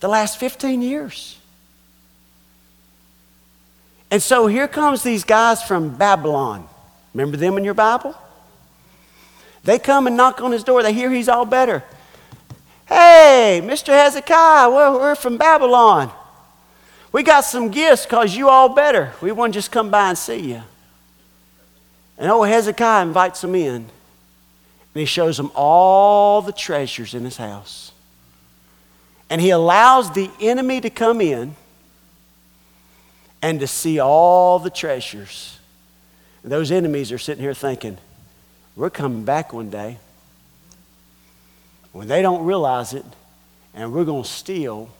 the 0.00 0.08
last 0.08 0.38
15 0.38 0.82
years. 0.82 1.38
And 4.10 4.22
so 4.22 4.46
here 4.46 4.68
comes 4.68 5.02
these 5.02 5.24
guys 5.24 5.62
from 5.62 5.96
Babylon. 5.96 6.68
Remember 7.12 7.36
them 7.36 7.58
in 7.58 7.64
your 7.64 7.74
Bible? 7.74 8.14
They 9.64 9.78
come 9.78 10.06
and 10.06 10.16
knock 10.16 10.40
on 10.40 10.52
his 10.52 10.62
door. 10.62 10.82
They 10.82 10.92
hear 10.92 11.10
he's 11.10 11.28
all 11.28 11.44
better. 11.44 11.82
Hey, 12.86 13.60
Mr. 13.64 13.88
Hezekiah, 13.88 14.70
well, 14.70 15.00
we're 15.00 15.16
from 15.16 15.36
Babylon. 15.36 16.12
We 17.10 17.24
got 17.24 17.40
some 17.40 17.70
gifts 17.70 18.04
because 18.04 18.36
you 18.36 18.48
all 18.48 18.68
better. 18.68 19.12
We 19.20 19.32
want 19.32 19.54
to 19.54 19.58
just 19.58 19.72
come 19.72 19.90
by 19.90 20.10
and 20.10 20.18
see 20.18 20.52
you. 20.52 20.62
And 22.18 22.30
old 22.30 22.48
Hezekiah 22.48 23.02
invites 23.02 23.40
them 23.40 23.54
in. 23.54 23.74
And 23.74 25.00
he 25.00 25.04
shows 25.04 25.36
them 25.36 25.50
all 25.54 26.40
the 26.40 26.52
treasures 26.52 27.14
in 27.14 27.24
his 27.24 27.36
house. 27.36 27.92
And 29.28 29.40
he 29.40 29.50
allows 29.50 30.12
the 30.12 30.30
enemy 30.40 30.80
to 30.80 30.88
come 30.88 31.20
in 31.20 31.56
and 33.42 33.60
to 33.60 33.66
see 33.66 33.98
all 33.98 34.58
the 34.58 34.70
treasures. 34.70 35.58
And 36.42 36.50
those 36.50 36.70
enemies 36.70 37.12
are 37.12 37.18
sitting 37.18 37.42
here 37.42 37.54
thinking, 37.54 37.98
we're 38.74 38.90
coming 38.90 39.24
back 39.24 39.52
one 39.52 39.68
day 39.68 39.98
when 41.92 42.08
they 42.08 42.20
don't 42.20 42.44
realize 42.44 42.92
it, 42.92 43.06
and 43.74 43.92
we're 43.92 44.04
going 44.04 44.22
to 44.22 44.28
steal 44.28 44.90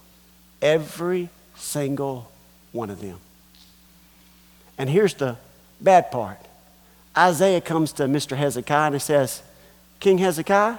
every 0.63 1.29
single 1.55 2.31
one 2.73 2.89
of 2.89 3.01
them. 3.01 3.19
And 4.79 4.89
here's 4.89 5.15
the 5.15 5.37
bad 5.81 6.11
part 6.11 6.39
Isaiah 7.17 7.61
comes 7.61 7.93
to 7.93 8.05
Mr. 8.05 8.37
Hezekiah 8.37 8.87
and 8.87 8.95
he 8.95 8.99
says, 8.99 9.43
King 10.01 10.19
Hezekiah, 10.19 10.79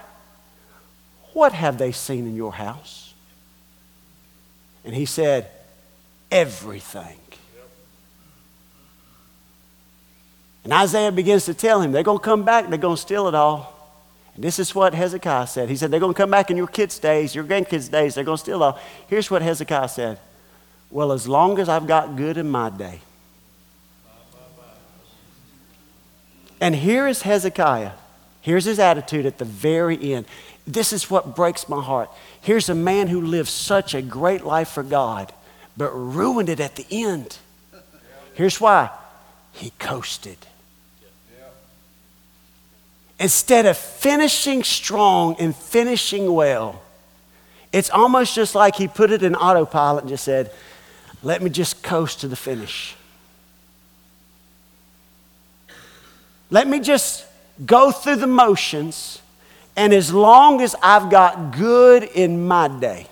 what 1.32 1.52
have 1.52 1.78
they 1.78 1.92
seen 1.92 2.26
in 2.26 2.36
your 2.36 2.52
house? 2.52 3.14
And 4.84 4.94
he 4.94 5.04
said, 5.04 5.50
Everything. 6.30 7.18
And 10.64 10.72
Isaiah 10.74 11.10
begins 11.10 11.46
to 11.46 11.54
tell 11.54 11.80
him, 11.80 11.92
they're 11.92 12.02
going 12.02 12.18
to 12.18 12.24
come 12.24 12.44
back, 12.44 12.68
they're 12.68 12.76
going 12.76 12.96
to 12.96 13.00
steal 13.00 13.26
it 13.26 13.34
all. 13.34 13.74
And 14.34 14.44
this 14.44 14.58
is 14.58 14.74
what 14.74 14.94
Hezekiah 14.94 15.46
said. 15.46 15.70
He 15.70 15.76
said, 15.76 15.90
they're 15.90 15.98
going 15.98 16.12
to 16.12 16.16
come 16.16 16.30
back 16.30 16.50
in 16.50 16.58
your 16.58 16.66
kids' 16.66 16.98
days, 16.98 17.34
your 17.34 17.44
grandkids' 17.44 17.90
days, 17.90 18.14
they're 18.14 18.24
going 18.24 18.36
to 18.36 18.42
steal 18.42 18.62
it 18.62 18.64
all. 18.64 18.78
Here's 19.06 19.30
what 19.30 19.40
Hezekiah 19.40 19.88
said 19.88 20.18
Well, 20.90 21.12
as 21.12 21.26
long 21.26 21.58
as 21.58 21.70
I've 21.70 21.86
got 21.86 22.16
good 22.16 22.36
in 22.36 22.50
my 22.50 22.68
day. 22.68 23.00
And 26.60 26.74
here 26.74 27.06
is 27.06 27.22
Hezekiah. 27.22 27.92
Here's 28.40 28.64
his 28.64 28.78
attitude 28.78 29.26
at 29.26 29.38
the 29.38 29.44
very 29.44 30.14
end. 30.14 30.26
This 30.66 30.92
is 30.92 31.10
what 31.10 31.36
breaks 31.36 31.68
my 31.68 31.82
heart. 31.82 32.10
Here's 32.40 32.68
a 32.68 32.74
man 32.74 33.08
who 33.08 33.20
lived 33.20 33.48
such 33.48 33.94
a 33.94 34.02
great 34.02 34.44
life 34.44 34.68
for 34.68 34.82
God, 34.82 35.32
but 35.76 35.90
ruined 35.90 36.48
it 36.48 36.60
at 36.60 36.76
the 36.76 36.86
end. 36.90 37.38
Here's 38.34 38.60
why 38.60 38.90
he 39.52 39.72
coasted. 39.78 40.38
Instead 43.20 43.66
of 43.66 43.76
finishing 43.76 44.62
strong 44.62 45.34
and 45.40 45.54
finishing 45.54 46.32
well, 46.32 46.80
it's 47.72 47.90
almost 47.90 48.34
just 48.34 48.54
like 48.54 48.76
he 48.76 48.86
put 48.88 49.10
it 49.10 49.22
in 49.22 49.34
autopilot 49.34 50.04
and 50.04 50.08
just 50.08 50.24
said, 50.24 50.52
Let 51.22 51.42
me 51.42 51.50
just 51.50 51.82
coast 51.82 52.20
to 52.20 52.28
the 52.28 52.36
finish. 52.36 52.94
Let 56.50 56.66
me 56.66 56.80
just 56.80 57.26
go 57.64 57.90
through 57.90 58.16
the 58.16 58.26
motions, 58.26 59.20
and 59.76 59.92
as 59.92 60.12
long 60.12 60.60
as 60.60 60.74
I've 60.82 61.10
got 61.10 61.52
good 61.56 62.04
in 62.04 62.46
my 62.46 62.68
day, 62.68 63.06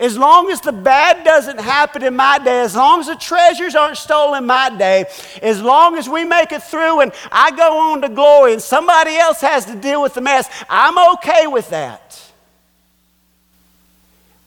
as 0.00 0.16
long 0.16 0.50
as 0.50 0.62
the 0.62 0.72
bad 0.72 1.24
doesn't 1.24 1.60
happen 1.60 2.02
in 2.02 2.16
my 2.16 2.38
day, 2.38 2.60
as 2.60 2.74
long 2.74 3.00
as 3.00 3.06
the 3.06 3.16
treasures 3.16 3.74
aren't 3.74 3.98
stolen 3.98 4.46
my 4.46 4.70
day, 4.70 5.04
as 5.42 5.60
long 5.60 5.98
as 5.98 6.08
we 6.08 6.24
make 6.24 6.52
it 6.52 6.62
through 6.62 7.00
and 7.00 7.12
I 7.30 7.50
go 7.50 7.92
on 7.92 8.00
to 8.00 8.08
glory 8.08 8.54
and 8.54 8.62
somebody 8.62 9.16
else 9.16 9.42
has 9.42 9.66
to 9.66 9.76
deal 9.76 10.00
with 10.00 10.14
the 10.14 10.22
mess, 10.22 10.48
I'm 10.70 11.14
okay 11.16 11.46
with 11.46 11.68
that. 11.68 12.18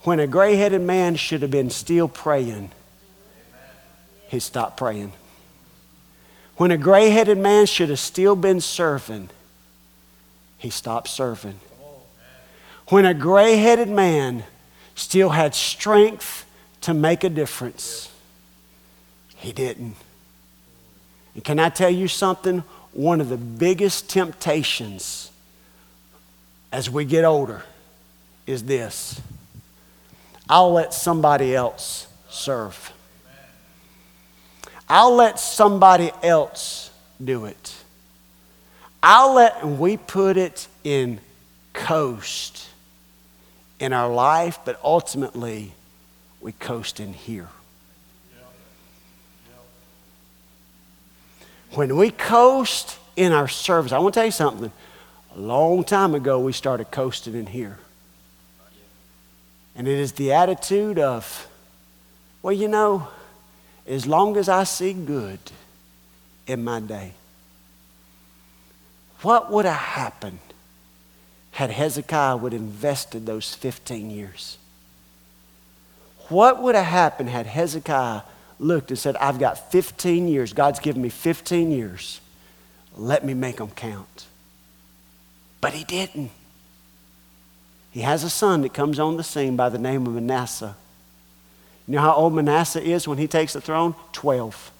When 0.02 0.18
a 0.18 0.26
gray 0.26 0.56
headed 0.56 0.82
man 0.82 1.14
should 1.14 1.42
have 1.42 1.52
been 1.52 1.70
still 1.70 2.08
praying, 2.08 2.72
he 4.26 4.40
stopped 4.40 4.76
praying. 4.76 5.12
When 6.56 6.70
a 6.70 6.78
gray 6.78 7.10
headed 7.10 7.38
man 7.38 7.66
should 7.66 7.88
have 7.88 7.98
still 7.98 8.36
been 8.36 8.60
serving, 8.60 9.28
he 10.58 10.70
stopped 10.70 11.08
serving. 11.08 11.58
When 12.88 13.04
a 13.04 13.14
gray 13.14 13.56
headed 13.56 13.88
man 13.88 14.44
still 14.94 15.30
had 15.30 15.54
strength 15.54 16.46
to 16.82 16.94
make 16.94 17.24
a 17.24 17.30
difference. 17.30 18.10
He 19.36 19.52
didn't. 19.52 19.96
And 21.34 21.42
can 21.42 21.58
I 21.58 21.68
tell 21.68 21.90
you 21.90 22.08
something? 22.08 22.62
One 22.92 23.20
of 23.20 23.28
the 23.28 23.36
biggest 23.36 24.08
temptations 24.08 25.30
as 26.70 26.90
we 26.90 27.04
get 27.04 27.24
older 27.24 27.64
is 28.46 28.64
this 28.64 29.20
I'll 30.48 30.72
let 30.72 30.92
somebody 30.92 31.54
else 31.54 32.06
serve. 32.28 32.92
I'll 34.88 35.14
let 35.14 35.38
somebody 35.38 36.10
else 36.22 36.90
do 37.22 37.46
it. 37.46 37.74
I'll 39.02 39.34
let, 39.34 39.62
and 39.62 39.78
we 39.78 39.96
put 39.96 40.36
it 40.36 40.66
in 40.82 41.20
coast 41.72 42.68
in 43.78 43.92
our 43.92 44.12
life, 44.12 44.58
but 44.64 44.80
ultimately 44.82 45.72
we 46.40 46.52
coast 46.52 47.00
in 47.00 47.12
here. 47.12 47.48
When 51.72 51.96
we 51.96 52.10
coast 52.10 52.98
in 53.16 53.32
our 53.32 53.48
service, 53.48 53.90
I 53.92 53.98
want 53.98 54.14
to 54.14 54.20
tell 54.20 54.26
you 54.26 54.32
something. 54.32 54.70
A 55.34 55.38
long 55.38 55.82
time 55.82 56.14
ago, 56.14 56.38
we 56.38 56.52
started 56.52 56.90
coasting 56.92 57.34
in 57.34 57.46
here. 57.46 57.78
And 59.74 59.88
it 59.88 59.98
is 59.98 60.12
the 60.12 60.32
attitude 60.32 61.00
of, 61.00 61.48
well, 62.42 62.52
you 62.52 62.68
know, 62.68 63.08
as 63.86 64.06
long 64.06 64.36
as 64.36 64.48
I 64.48 64.64
see 64.64 64.92
good 64.92 65.38
in 66.46 66.64
my 66.64 66.80
day, 66.80 67.12
what 69.22 69.50
would 69.50 69.64
have 69.64 69.74
happened 69.74 70.38
had 71.52 71.70
Hezekiah 71.70 72.36
would 72.36 72.52
invested 72.52 73.26
those 73.26 73.54
15 73.54 74.10
years? 74.10 74.58
What 76.28 76.62
would 76.62 76.74
have 76.74 76.86
happened 76.86 77.28
had 77.28 77.46
Hezekiah 77.46 78.22
looked 78.58 78.90
and 78.90 78.98
said, 78.98 79.16
I've 79.16 79.38
got 79.38 79.70
15 79.70 80.28
years. 80.28 80.52
God's 80.52 80.80
given 80.80 81.02
me 81.02 81.08
15 81.08 81.70
years. 81.70 82.20
Let 82.96 83.24
me 83.24 83.34
make 83.34 83.56
them 83.56 83.70
count. 83.70 84.26
But 85.60 85.72
he 85.72 85.84
didn't. 85.84 86.30
He 87.90 88.00
has 88.00 88.24
a 88.24 88.30
son 88.30 88.62
that 88.62 88.74
comes 88.74 88.98
on 88.98 89.16
the 89.16 89.24
scene 89.24 89.56
by 89.56 89.68
the 89.68 89.78
name 89.78 90.06
of 90.06 90.14
Manasseh. 90.14 90.76
You 91.86 91.94
know 91.94 92.00
how 92.00 92.14
old 92.14 92.34
Manasseh 92.34 92.82
is 92.82 93.06
when 93.06 93.18
he 93.18 93.26
takes 93.26 93.52
the 93.52 93.60
throne? 93.60 93.94
12. 94.12 94.70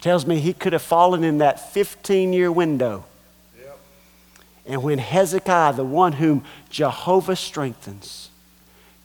Tells 0.00 0.26
me 0.26 0.38
he 0.38 0.52
could 0.52 0.74
have 0.74 0.82
fallen 0.82 1.24
in 1.24 1.38
that 1.38 1.72
15 1.72 2.32
year 2.32 2.52
window 2.52 3.04
and 4.66 4.82
when 4.82 4.98
Hezekiah, 4.98 5.74
the 5.74 5.84
one 5.84 6.12
whom 6.12 6.44
Jehovah 6.70 7.36
strengthens, 7.36 8.30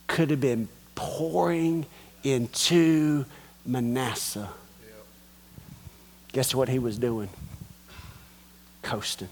could 0.08 0.30
have 0.30 0.40
been 0.40 0.70
pouring 0.96 1.86
into 2.24 3.26
Manasseh, 3.66 4.50
yep. 4.82 5.06
guess 6.32 6.56
what 6.56 6.70
he 6.70 6.80
was 6.80 6.98
doing? 6.98 7.30
Coasting. 8.82 9.30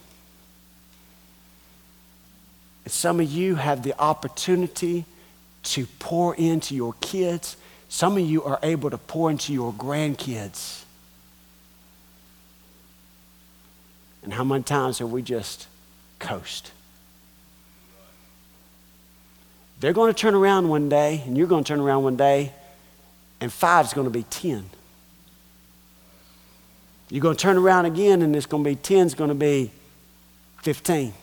And 2.83 2.91
some 2.91 3.19
of 3.19 3.31
you 3.31 3.55
have 3.55 3.83
the 3.83 3.97
opportunity 3.99 5.05
to 5.67 5.85
pour 5.99 6.35
into 6.35 6.75
your 6.75 6.93
kids. 7.01 7.57
Some 7.89 8.17
of 8.17 8.23
you 8.23 8.43
are 8.43 8.59
able 8.63 8.89
to 8.89 8.97
pour 8.97 9.29
into 9.29 9.53
your 9.53 9.73
grandkids. 9.73 10.83
And 14.23 14.33
how 14.33 14.43
many 14.43 14.63
times 14.63 14.99
have 14.99 15.11
we 15.11 15.21
just 15.21 15.67
coast. 16.19 16.71
They're 19.79 19.93
going 19.93 20.13
to 20.13 20.19
turn 20.19 20.33
around 20.33 20.69
one 20.69 20.89
day, 20.89 21.21
and 21.25 21.37
you're 21.37 21.47
going 21.47 21.63
to 21.63 21.67
turn 21.67 21.79
around 21.79 22.03
one 22.03 22.15
day, 22.15 22.51
and 23.39 23.53
five 23.53 23.85
is 23.85 23.93
going 23.93 24.05
to 24.07 24.11
be 24.11 24.23
10. 24.23 24.65
You're 27.09 27.21
going 27.21 27.35
to 27.35 27.41
turn 27.41 27.57
around 27.57 27.85
again, 27.85 28.21
and 28.21 28.35
it's 28.35 28.47
going 28.47 28.63
to 28.63 28.69
be 28.69 28.75
10 28.75 29.07
is 29.07 29.13
going 29.13 29.29
to 29.29 29.35
be 29.35 29.71
15. 30.63 31.13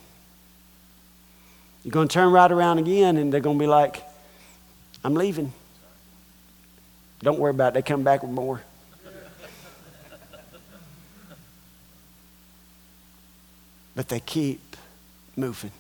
You're 1.83 1.93
going 1.93 2.09
to 2.09 2.13
turn 2.13 2.33
right 2.33 2.51
around 2.51 2.79
again, 2.79 3.17
and 3.17 3.33
they're 3.33 3.41
going 3.41 3.59
to 3.59 3.63
be 3.63 3.67
like, 3.67 4.03
I'm 5.05 5.15
leaving. 5.15 5.53
Don't 7.21 7.39
worry 7.39 7.51
about 7.51 7.69
it. 7.69 7.75
They 7.75 7.83
come 7.83 8.03
back 8.03 8.23
with 8.23 8.33
more. 8.33 8.63
but 13.95 14.09
they 14.09 14.21
keep 14.21 14.77
moving. 15.37 15.71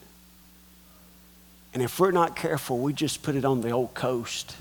And 1.72 1.82
if 1.82 1.98
we're 1.98 2.12
not 2.12 2.37
careful, 2.37 2.78
we 2.78 2.92
just 2.92 3.22
put 3.22 3.34
it 3.34 3.44
on 3.44 3.60
the 3.60 3.70
old 3.70 3.94
coast. 3.94 4.56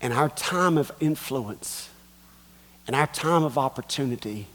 And 0.00 0.12
our 0.12 0.28
time 0.30 0.76
of 0.76 0.90
influence 0.98 1.88
and 2.88 2.96
our 2.96 3.06
time 3.06 3.44
of 3.44 3.56
opportunity 3.56 4.48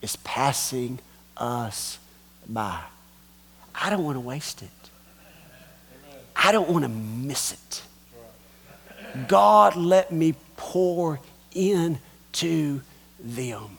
is 0.00 0.14
passing 0.16 1.00
us 1.36 1.98
by. 2.48 2.80
I 3.74 3.90
don't 3.90 4.04
want 4.04 4.16
to 4.16 4.20
waste 4.20 4.62
it. 4.62 4.70
I 6.36 6.52
don't 6.52 6.68
want 6.68 6.84
to 6.84 6.88
miss 6.88 7.52
it. 7.52 7.82
God 9.28 9.76
let 9.76 10.12
me 10.12 10.34
pour 10.56 11.20
into 11.54 12.82
them. 13.18 13.78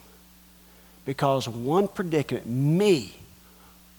Because 1.06 1.48
one 1.48 1.88
predicament, 1.88 2.48
me 2.48 3.16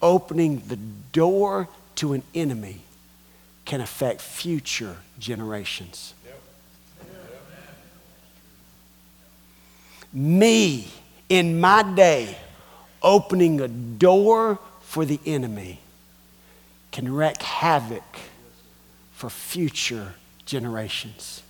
opening 0.03 0.63
the 0.67 0.77
door 0.77 1.69
to 1.97 2.13
an 2.13 2.23
enemy, 2.35 2.81
can 3.65 3.81
affect 3.81 4.21
future 4.21 4.97
generations. 5.19 6.15
Me 10.13 10.89
in 11.29 11.61
my 11.61 11.83
day 11.95 12.37
opening 13.03 13.61
a 13.61 13.69
door 13.69 14.59
for 14.81 15.05
the 15.05 15.21
enemy 15.27 15.81
can 16.91 17.13
wreak 17.13 17.41
havoc 17.43 18.19
for 19.19 19.29
future 19.29 20.15
generations. 20.47 21.43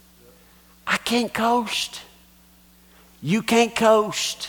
I 0.87 0.97
can't 0.97 1.35
coast. 1.35 2.01
You 3.21 3.43
can't 3.43 3.77
coast. 3.77 4.49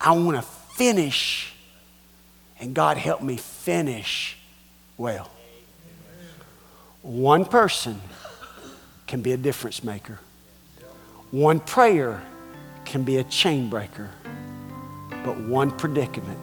I 0.00 0.12
want 0.12 0.36
to 0.36 0.42
finish. 0.42 1.52
And 2.60 2.74
God 2.74 2.96
help 2.96 3.22
me 3.22 3.36
finish 3.38 4.38
well. 4.96 5.28
One 7.02 7.44
person 7.44 8.00
can 9.08 9.20
be 9.20 9.32
a 9.32 9.36
difference 9.36 9.82
maker. 9.82 10.20
One 11.32 11.58
prayer 11.58 12.22
can 12.84 13.02
be 13.02 13.16
a 13.16 13.24
chain 13.24 13.68
breaker. 13.68 14.10
But 15.24 15.40
one 15.40 15.72
predicament 15.72 16.38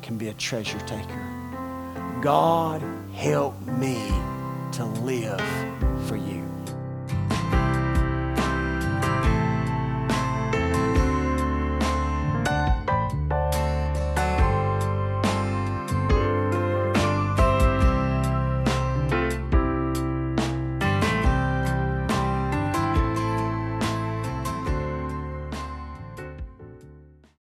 can 0.00 0.16
be 0.16 0.28
a 0.28 0.34
treasure 0.34 0.80
taker. 0.86 2.20
God 2.22 2.82
help 3.12 3.60
me 3.66 4.10
to 4.74 4.84
live 4.84 5.40
for 6.08 6.16
you. 6.16 6.53